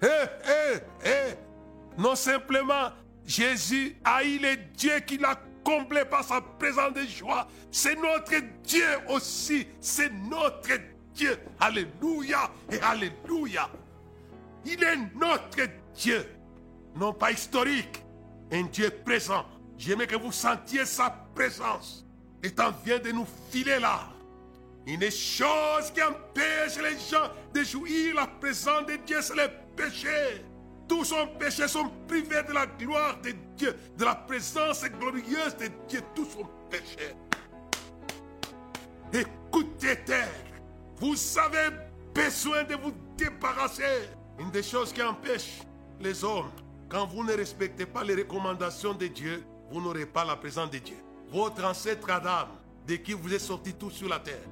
Eh, 0.00 0.06
eh, 0.06 0.78
eh. 1.04 2.00
Non 2.00 2.14
simplement, 2.14 2.90
Jésus 3.26 3.96
a 4.04 4.22
eu 4.22 4.38
le 4.38 4.56
Dieu 4.76 5.00
qui 5.00 5.18
l'a 5.18 5.34
comblé 5.64 6.04
par 6.04 6.22
sa 6.22 6.40
présence 6.40 6.92
de 6.92 7.02
joie. 7.02 7.48
C'est 7.70 7.96
notre 7.96 8.34
Dieu 8.62 8.86
aussi. 9.08 9.66
C'est 9.80 10.12
notre 10.30 10.70
Dieu. 11.14 11.38
Alléluia 11.58 12.50
et 12.70 12.78
Alléluia. 12.80 13.68
Il 14.64 14.82
est 14.82 14.96
notre 15.18 15.68
Dieu. 15.94 16.26
Non 16.94 17.12
pas 17.12 17.32
historique. 17.32 18.02
Un 18.52 18.64
Dieu 18.64 18.90
présent. 19.04 19.44
J'aimerais 19.76 20.06
que 20.06 20.16
vous 20.16 20.32
sentiez 20.32 20.84
sa 20.84 21.10
présence. 21.34 22.06
Le 22.42 22.50
temps 22.50 22.72
vient 22.84 22.98
de 22.98 23.10
nous 23.10 23.26
filer 23.50 23.78
là. 23.80 24.08
Une 24.86 25.10
chose 25.10 25.90
qui 25.94 26.02
empêche 26.02 26.76
les 26.76 26.98
gens 27.10 27.30
de 27.54 27.62
jouir 27.62 28.14
la 28.14 28.26
présence 28.26 28.86
de 28.86 28.96
Dieu, 29.06 29.20
c'est 29.22 29.34
le 29.34 29.48
péché. 29.74 30.44
Tous 30.88 31.04
son 31.04 31.26
péché 31.38 31.66
sont 31.66 31.90
privés 32.06 32.42
de 32.46 32.52
la 32.52 32.66
gloire 32.66 33.18
de 33.22 33.32
Dieu, 33.56 33.74
de 33.96 34.04
la 34.04 34.14
présence 34.14 34.84
glorieuse 34.84 35.56
de 35.58 35.68
Dieu, 35.88 36.00
tous 36.14 36.26
son 36.26 36.46
péché. 36.70 37.14
Écoutez, 39.12 39.96
terre, 40.04 40.28
vous 40.96 41.14
avez 41.38 41.76
besoin 42.14 42.64
de 42.64 42.74
vous 42.74 42.92
débarrasser. 43.16 44.08
Une 44.38 44.50
des 44.50 44.62
choses 44.62 44.92
qui 44.92 45.02
empêche 45.02 45.60
les 46.00 46.24
hommes, 46.24 46.50
quand 46.88 47.06
vous 47.06 47.24
ne 47.24 47.32
respectez 47.32 47.86
pas 47.86 48.04
les 48.04 48.14
recommandations 48.14 48.94
de 48.94 49.06
Dieu, 49.06 49.44
vous 49.70 49.80
n'aurez 49.80 50.06
pas 50.06 50.24
la 50.24 50.36
présence 50.36 50.70
de 50.70 50.78
Dieu. 50.78 50.96
Votre 51.30 51.64
ancêtre 51.64 52.10
Adam, 52.10 52.48
de 52.86 52.96
qui 52.96 53.12
vous 53.12 53.32
êtes 53.32 53.40
sortis 53.40 53.74
tous 53.74 53.90
sur 53.90 54.08
la 54.08 54.18
terre, 54.18 54.44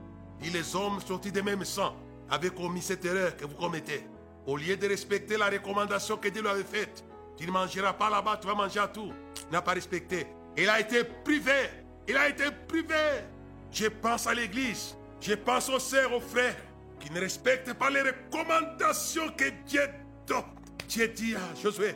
et 0.43 0.51
les 0.51 0.74
hommes 0.74 1.01
sortis 1.01 1.30
des 1.33 1.43
mêmes 1.43 1.64
sang, 1.64 1.95
avaient 2.30 2.51
commis 2.51 2.80
cette 2.80 3.05
erreur 3.05 3.37
que 3.37 3.45
vous 3.45 3.55
commettez. 3.55 4.07
Au 4.47 4.57
lieu 4.57 4.76
de 4.76 4.88
respecter 4.88 5.36
la 5.36 5.47
recommandation 5.47 6.16
que 6.16 6.28
Dieu 6.28 6.43
lui 6.43 6.49
avait 6.49 6.64
faite, 6.64 7.05
tu 7.36 7.47
ne 7.47 7.53
mangeras 7.53 7.93
pas 7.93 8.11
là-bas, 8.11 8.38
tu 8.40 8.47
vas 8.47 8.55
manger 8.55 8.80
à 8.80 8.88
tout. 8.88 9.12
Il 9.49 9.53
n'a 9.53 9.62
pas 9.62 9.72
respecté. 9.72 10.26
Il 10.57 10.68
a 10.68 10.80
été 10.80 11.05
privé. 11.24 11.70
Il 12.09 12.16
a 12.16 12.28
été 12.28 12.45
privé. 12.68 13.22
Je 13.70 13.86
pense 13.86 14.26
à 14.26 14.34
l'église. 14.34 14.97
Je 15.20 15.34
pense 15.34 15.68
aux 15.68 15.78
sœurs, 15.78 16.12
aux 16.12 16.20
frères 16.20 16.57
qui 17.01 17.12
ne 17.12 17.20
respectent 17.20 17.74
pas 17.74 17.90
les 17.90 18.03
recommandations 18.03 19.28
que 19.36 19.51
Dieu 19.66 19.82
donne. 20.26 20.45
Dieu 20.88 21.09
dit 21.09 21.34
à 21.34 21.61
Josué 21.61 21.95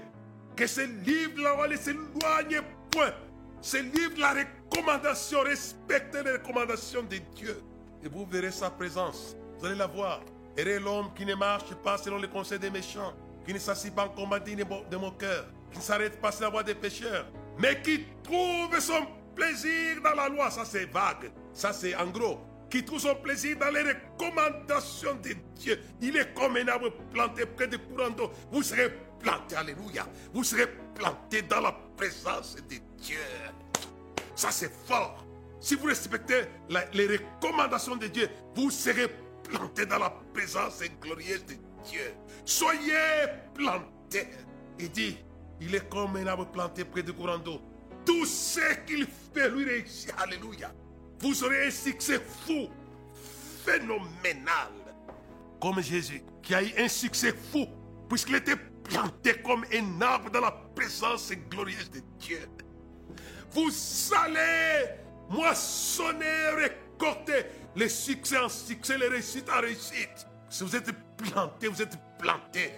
que 0.57 0.67
ce 0.67 0.81
livre-là 0.81 1.69
ne 1.69 1.77
s'éloigne 1.77 2.63
point. 2.91 3.13
Ce 3.61 3.77
livre, 3.77 4.19
la 4.19 4.33
recommandation, 4.33 5.43
respectez 5.43 6.23
les 6.23 6.33
recommandations 6.33 7.03
de 7.03 7.19
Dieu. 7.35 7.61
Et 8.03 8.09
vous 8.09 8.25
verrez 8.27 8.53
sa 8.53 8.71
présence. 8.71 9.37
Vous 9.59 9.67
allez 9.67 9.75
la 9.75 9.87
voir. 9.87 10.21
Et 10.57 10.79
l'homme 10.79 11.13
qui 11.15 11.27
ne 11.27 11.35
marche 11.35 11.75
pas 11.85 11.99
selon 11.99 12.19
les 12.19 12.29
conseils 12.29 12.59
des 12.59 12.71
méchants, 12.71 13.13
qui 13.45 13.53
ne 13.53 13.59
s'assied 13.59 13.91
pas 13.91 14.07
en 14.07 14.09
combat 14.09 14.41
de 14.41 14.97
mon 14.97 15.11
cœur, 15.11 15.47
qui 15.71 15.79
ne 15.79 15.83
s'arrête 15.83 16.21
pas 16.21 16.33
sur 16.33 16.45
la 16.45 16.51
voie 16.51 16.63
des 16.63 16.75
pécheurs, 16.75 17.27
mais 17.59 17.81
qui 17.83 18.05
trouve 18.23 18.79
son 18.81 19.07
plaisir 19.35 20.01
dans 20.03 20.15
la 20.15 20.29
loi. 20.29 20.51
Ça, 20.51 20.65
c'est 20.65 20.87
vague. 20.87 21.31
Ça, 21.53 21.73
c'est 21.73 21.95
en 21.95 22.07
gros. 22.07 22.41
Qui 22.71 22.85
trouve 22.85 22.99
son 22.99 23.15
plaisir 23.15 23.57
dans 23.59 23.71
les 23.71 23.83
recommandations 23.83 25.15
de 25.23 25.35
Dieu. 25.55 25.81
Il 26.01 26.17
est 26.17 26.35
comme 26.35 26.57
un 26.57 26.67
arbre 26.67 26.91
planté 27.13 27.47
près 27.47 27.69
de 27.69 27.77
courant 27.77 28.11
d'eau. 28.11 28.33
Vous 28.51 28.63
serez 28.63 28.93
planté, 29.21 29.55
alléluia. 29.55 30.07
Vous 30.33 30.43
serez 30.43 30.67
planté 30.95 31.43
dans 31.43 31.61
la 31.61 31.73
présence 31.97 32.57
de 32.57 32.77
Dieu. 32.99 33.19
Ça, 34.35 34.51
c'est 34.51 34.73
fort. 34.87 35.25
Si 35.61 35.75
vous 35.77 35.87
respectez 35.87 36.43
les 36.93 37.07
recommandations 37.07 37.97
de 37.97 38.09
Dieu, 38.09 38.29
vous 38.55 38.71
serez 38.71 39.09
planté 39.09 39.26
dans 39.89 39.99
la 39.99 40.11
présence 40.33 40.83
glorieuse 41.01 41.45
de 41.47 41.55
Dieu. 41.89 42.15
Soyez 42.45 43.27
plantés. 43.55 44.29
Il 44.79 44.91
dit, 44.91 45.19
il 45.61 45.75
est 45.75 45.89
comme 45.89 46.17
un 46.17 46.27
arbre 46.27 46.47
planté 46.47 46.85
près 46.85 47.03
du 47.03 47.13
courant 47.13 47.39
d'eau. 47.39 47.61
Tout 48.05 48.27
ce 48.27 48.61
qu'il 48.87 49.07
fait 49.35 49.49
lui 49.51 49.65
réussit. 49.65 50.13
Alléluia. 50.19 50.73
Vous 51.21 51.45
aurez 51.45 51.67
un 51.67 51.71
succès 51.71 52.21
fou, 52.21 52.69
phénoménal. 53.65 54.73
Comme 55.61 55.81
Jésus, 55.81 56.23
qui 56.43 56.55
a 56.55 56.63
eu 56.63 56.73
un 56.79 56.89
succès 56.89 57.35
fou, 57.51 57.67
puisqu'il 58.09 58.37
était 58.37 58.57
planté 58.85 59.41
comme 59.43 59.65
un 59.73 60.01
arbre 60.01 60.31
dans 60.31 60.41
la 60.41 60.53
présence 60.75 61.33
glorieuse 61.51 61.91
de 61.91 62.01
Dieu. 62.19 62.49
Vous 63.51 63.71
allez 64.15 64.91
moissonner, 65.31 66.51
récolter 66.57 67.47
les 67.77 67.89
succès 67.91 68.39
en 68.39 68.49
succès, 68.49 68.97
les 68.99 69.09
réussites 69.09 69.49
en 69.51 69.61
réussite. 69.61 70.27
Si 70.49 70.65
vous 70.65 70.75
êtes 70.75 70.91
planté, 71.17 71.69
vous 71.69 71.83
êtes 71.83 71.97
planté. 72.19 72.73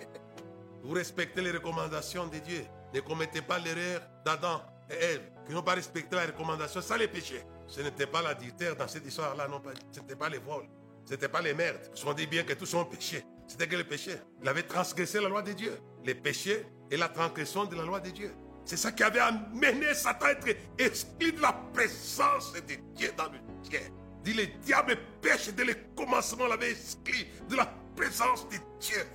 Vous 0.82 0.92
respectez 0.92 1.40
les 1.40 1.52
recommandations 1.52 2.26
de 2.26 2.38
Dieu. 2.38 2.64
Ne 2.92 3.00
commettez 3.00 3.40
pas 3.40 3.58
l'erreur 3.58 4.02
d'Adam 4.24 4.60
et 4.90 4.94
Ève, 4.94 5.30
qui 5.46 5.52
n'ont 5.52 5.62
pas 5.62 5.74
respecté 5.74 6.16
la 6.16 6.26
recommandation, 6.26 6.80
ça 6.80 6.96
les 6.96 7.08
péchés. 7.08 7.42
Ce 7.66 7.80
n'était 7.80 8.06
pas 8.06 8.22
l'adultère 8.22 8.74
dans 8.74 8.88
cette 8.88 9.06
histoire-là, 9.06 9.46
non 9.46 9.60
pas. 9.60 9.70
Ce 9.92 10.00
n'était 10.00 10.16
pas 10.16 10.28
les 10.28 10.38
vols. 10.38 10.66
Ce 11.04 11.12
n'était 11.12 11.28
pas 11.28 11.42
les 11.42 11.54
meurtres. 11.54 11.90
Ils 11.94 11.98
sont 11.98 12.12
dit 12.12 12.26
bien 12.26 12.42
que 12.42 12.54
tous 12.54 12.66
sont 12.66 12.84
péchés. 12.84 13.24
C'était 13.46 13.68
que 13.68 13.76
les 13.76 13.84
péchés. 13.84 14.16
Il 14.42 14.48
avait 14.48 14.62
transgressé 14.62 15.20
la 15.20 15.28
loi 15.28 15.42
de 15.42 15.52
Dieu. 15.52 15.78
Les 16.04 16.14
péchés 16.14 16.66
et 16.90 16.96
la 16.96 17.08
transgression 17.08 17.66
de 17.66 17.76
la 17.76 17.84
loi 17.84 18.00
de 18.00 18.10
Dieu. 18.10 18.32
C'est 18.64 18.76
ça 18.76 18.92
qui 18.92 19.02
avait 19.02 19.20
amené 19.20 19.94
Satan 19.94 20.26
à 20.26 20.30
être 20.32 20.48
exclu 20.78 21.32
de 21.32 21.40
la 21.40 21.52
présence 21.72 22.52
de 22.52 22.60
Dieu 22.94 23.12
dans 23.16 23.24
le 23.24 23.38
ciel. 23.62 23.92
Dit 24.28 24.34
le 24.34 24.46
diable 24.62 24.98
péché 25.22 25.52
dès 25.52 25.64
le 25.64 25.74
commencement, 25.96 26.46
l'avait 26.46 26.72
exclu 26.72 27.26
de 27.48 27.56
la 27.56 27.64
présence 27.96 28.46
de 28.50 28.56
Dieu. 28.78 29.06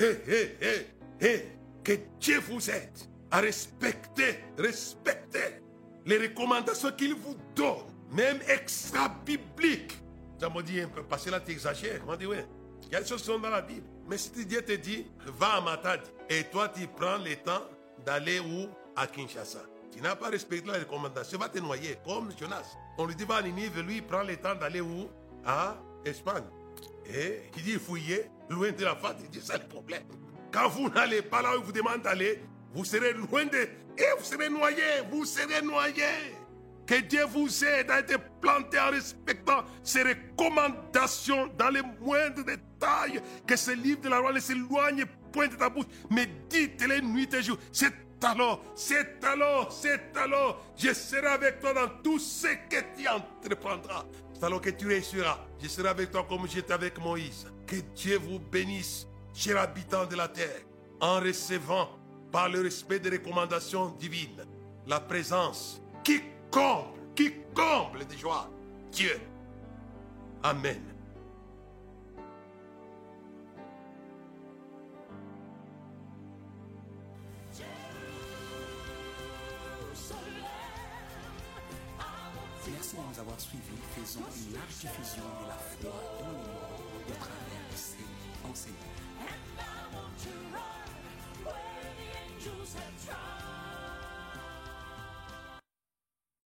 Hé, 0.00 0.22
hé, 0.26 0.56
hé, 0.62 0.86
hé, 1.20 1.48
que 1.84 1.92
Dieu 2.18 2.40
vous 2.40 2.70
aide 2.70 2.88
à 3.30 3.40
respecter, 3.40 4.38
respecter 4.56 5.60
les 6.06 6.16
recommandations 6.16 6.90
qu'il 6.92 7.16
vous 7.16 7.36
donne, 7.54 7.84
même 8.10 8.38
extra-bibliques. 8.48 9.98
Ça 10.40 10.48
m'a 10.48 10.62
dit 10.62 10.80
un 10.80 10.88
peu, 10.88 11.02
parce 11.02 11.26
que 11.26 11.30
là 11.30 11.40
tu 11.40 11.52
exagères. 11.52 12.00
Dit, 12.16 12.24
ouais, 12.24 12.46
il 12.86 12.92
y 12.92 12.96
a 12.96 13.02
des 13.02 13.06
choses 13.06 13.20
qui 13.20 13.26
sont 13.26 13.38
dans 13.38 13.50
la 13.50 13.60
Bible. 13.60 13.86
Mais 14.08 14.16
si 14.16 14.30
Dieu 14.46 14.62
te 14.62 14.72
dit, 14.72 15.04
va 15.26 15.56
à 15.56 15.60
Matadi, 15.60 16.10
et 16.30 16.44
toi 16.44 16.70
tu 16.70 16.86
prends 16.86 17.18
le 17.18 17.36
temps 17.36 17.68
d'aller 18.06 18.40
où? 18.40 18.68
À 18.96 19.06
Kinshasa. 19.06 19.60
Tu 19.90 20.00
n'as 20.00 20.16
pas 20.16 20.28
respecté 20.28 20.66
la 20.70 20.78
recommandation, 20.78 21.38
va 21.38 21.48
te 21.48 21.58
noyer, 21.58 21.98
comme 22.04 22.30
Jonas. 22.38 22.76
On 22.98 23.06
lui 23.06 23.14
dit, 23.14 23.24
va 23.24 23.36
à 23.36 23.42
Ninive, 23.42 23.80
lui, 23.80 23.96
il 23.96 24.06
prend 24.06 24.22
le 24.22 24.36
temps 24.36 24.54
d'aller 24.54 24.80
où? 24.80 25.08
À 25.44 25.76
Espagne. 26.04 26.44
Et 27.06 27.42
il 27.56 27.62
dit, 27.62 27.78
fouiller, 27.78 28.30
loin 28.48 28.70
de 28.70 28.84
la 28.84 28.94
face, 28.96 29.16
il 29.20 29.30
dit, 29.30 29.40
c'est 29.42 29.58
le 29.58 29.66
problème. 29.66 30.04
Quand 30.52 30.68
vous 30.68 30.88
n'allez 30.88 31.22
pas 31.22 31.42
là 31.42 31.56
où 31.56 31.60
il 31.60 31.64
vous 31.64 31.72
demande 31.72 32.02
d'aller, 32.02 32.42
vous 32.72 32.84
serez 32.84 33.12
loin 33.12 33.44
de... 33.46 33.68
Et 33.98 34.06
vous 34.16 34.24
serez 34.24 34.48
noyé, 34.48 34.82
vous 35.10 35.24
serez 35.24 35.62
noyé. 35.62 36.04
Que 36.86 37.00
Dieu 37.00 37.24
vous 37.26 37.64
aide 37.64 37.90
à 37.90 37.98
être 37.98 38.18
planté 38.40 38.78
en 38.78 38.90
respectant 38.90 39.64
ses 39.82 40.02
recommandations 40.02 41.48
dans 41.58 41.68
les 41.68 41.82
moindres 42.00 42.44
détails. 42.44 43.20
Que 43.46 43.56
ce 43.56 43.72
livre 43.72 44.00
de 44.00 44.08
la 44.08 44.20
loi 44.20 44.32
ne 44.32 44.40
s'éloigne 44.40 45.04
point 45.32 45.48
de 45.48 45.56
ta 45.56 45.68
bouche, 45.68 45.86
mais 46.10 46.26
dites-les 46.48 47.02
nuit 47.02 47.28
et 47.34 47.42
jour. 47.42 47.58
C'est 47.72 47.92
alors, 48.24 48.62
c'est 48.74 49.24
alors, 49.24 49.72
c'est 49.72 50.16
alors, 50.16 50.62
je 50.76 50.92
serai 50.92 51.26
avec 51.26 51.60
toi 51.60 51.72
dans 51.72 51.88
tout 52.02 52.18
ce 52.18 52.48
que 52.68 52.80
tu 52.96 53.06
entreprendras. 53.08 54.04
C'est 54.34 54.44
alors 54.44 54.60
que 54.60 54.70
tu 54.70 54.86
réussiras. 54.86 55.38
Je 55.62 55.68
serai 55.68 55.88
avec 55.88 56.10
toi 56.10 56.26
comme 56.28 56.48
j'étais 56.48 56.72
avec 56.72 56.98
Moïse. 56.98 57.46
Que 57.66 57.76
Dieu 57.94 58.18
vous 58.18 58.38
bénisse, 58.38 59.06
chers 59.34 59.58
habitants 59.58 60.06
de 60.06 60.16
la 60.16 60.28
terre, 60.28 60.62
en 61.00 61.20
recevant 61.20 61.88
par 62.32 62.48
le 62.48 62.60
respect 62.62 62.98
des 62.98 63.10
recommandations 63.10 63.90
divines, 63.98 64.44
la 64.86 65.00
présence 65.00 65.80
qui 66.04 66.20
comble, 66.50 66.98
qui 67.14 67.32
comble 67.54 68.06
de 68.06 68.16
joie. 68.16 68.50
Dieu. 68.90 69.20
Amen. 70.42 70.87
nous 83.02 83.20
avoir 83.20 83.40
suivis. 83.40 83.78
Faisons 83.94 84.20
une 84.20 84.54
large 84.54 84.76
diffusion 84.80 85.24
de 85.42 85.48
la 85.48 85.54
foi 85.54 85.92
dans 86.20 86.30
les 86.30 86.46
morts 86.46 86.82
au 87.06 87.12
travers 87.12 87.64
de 87.70 87.76
ces 87.76 88.04
enseignements. 88.48 88.88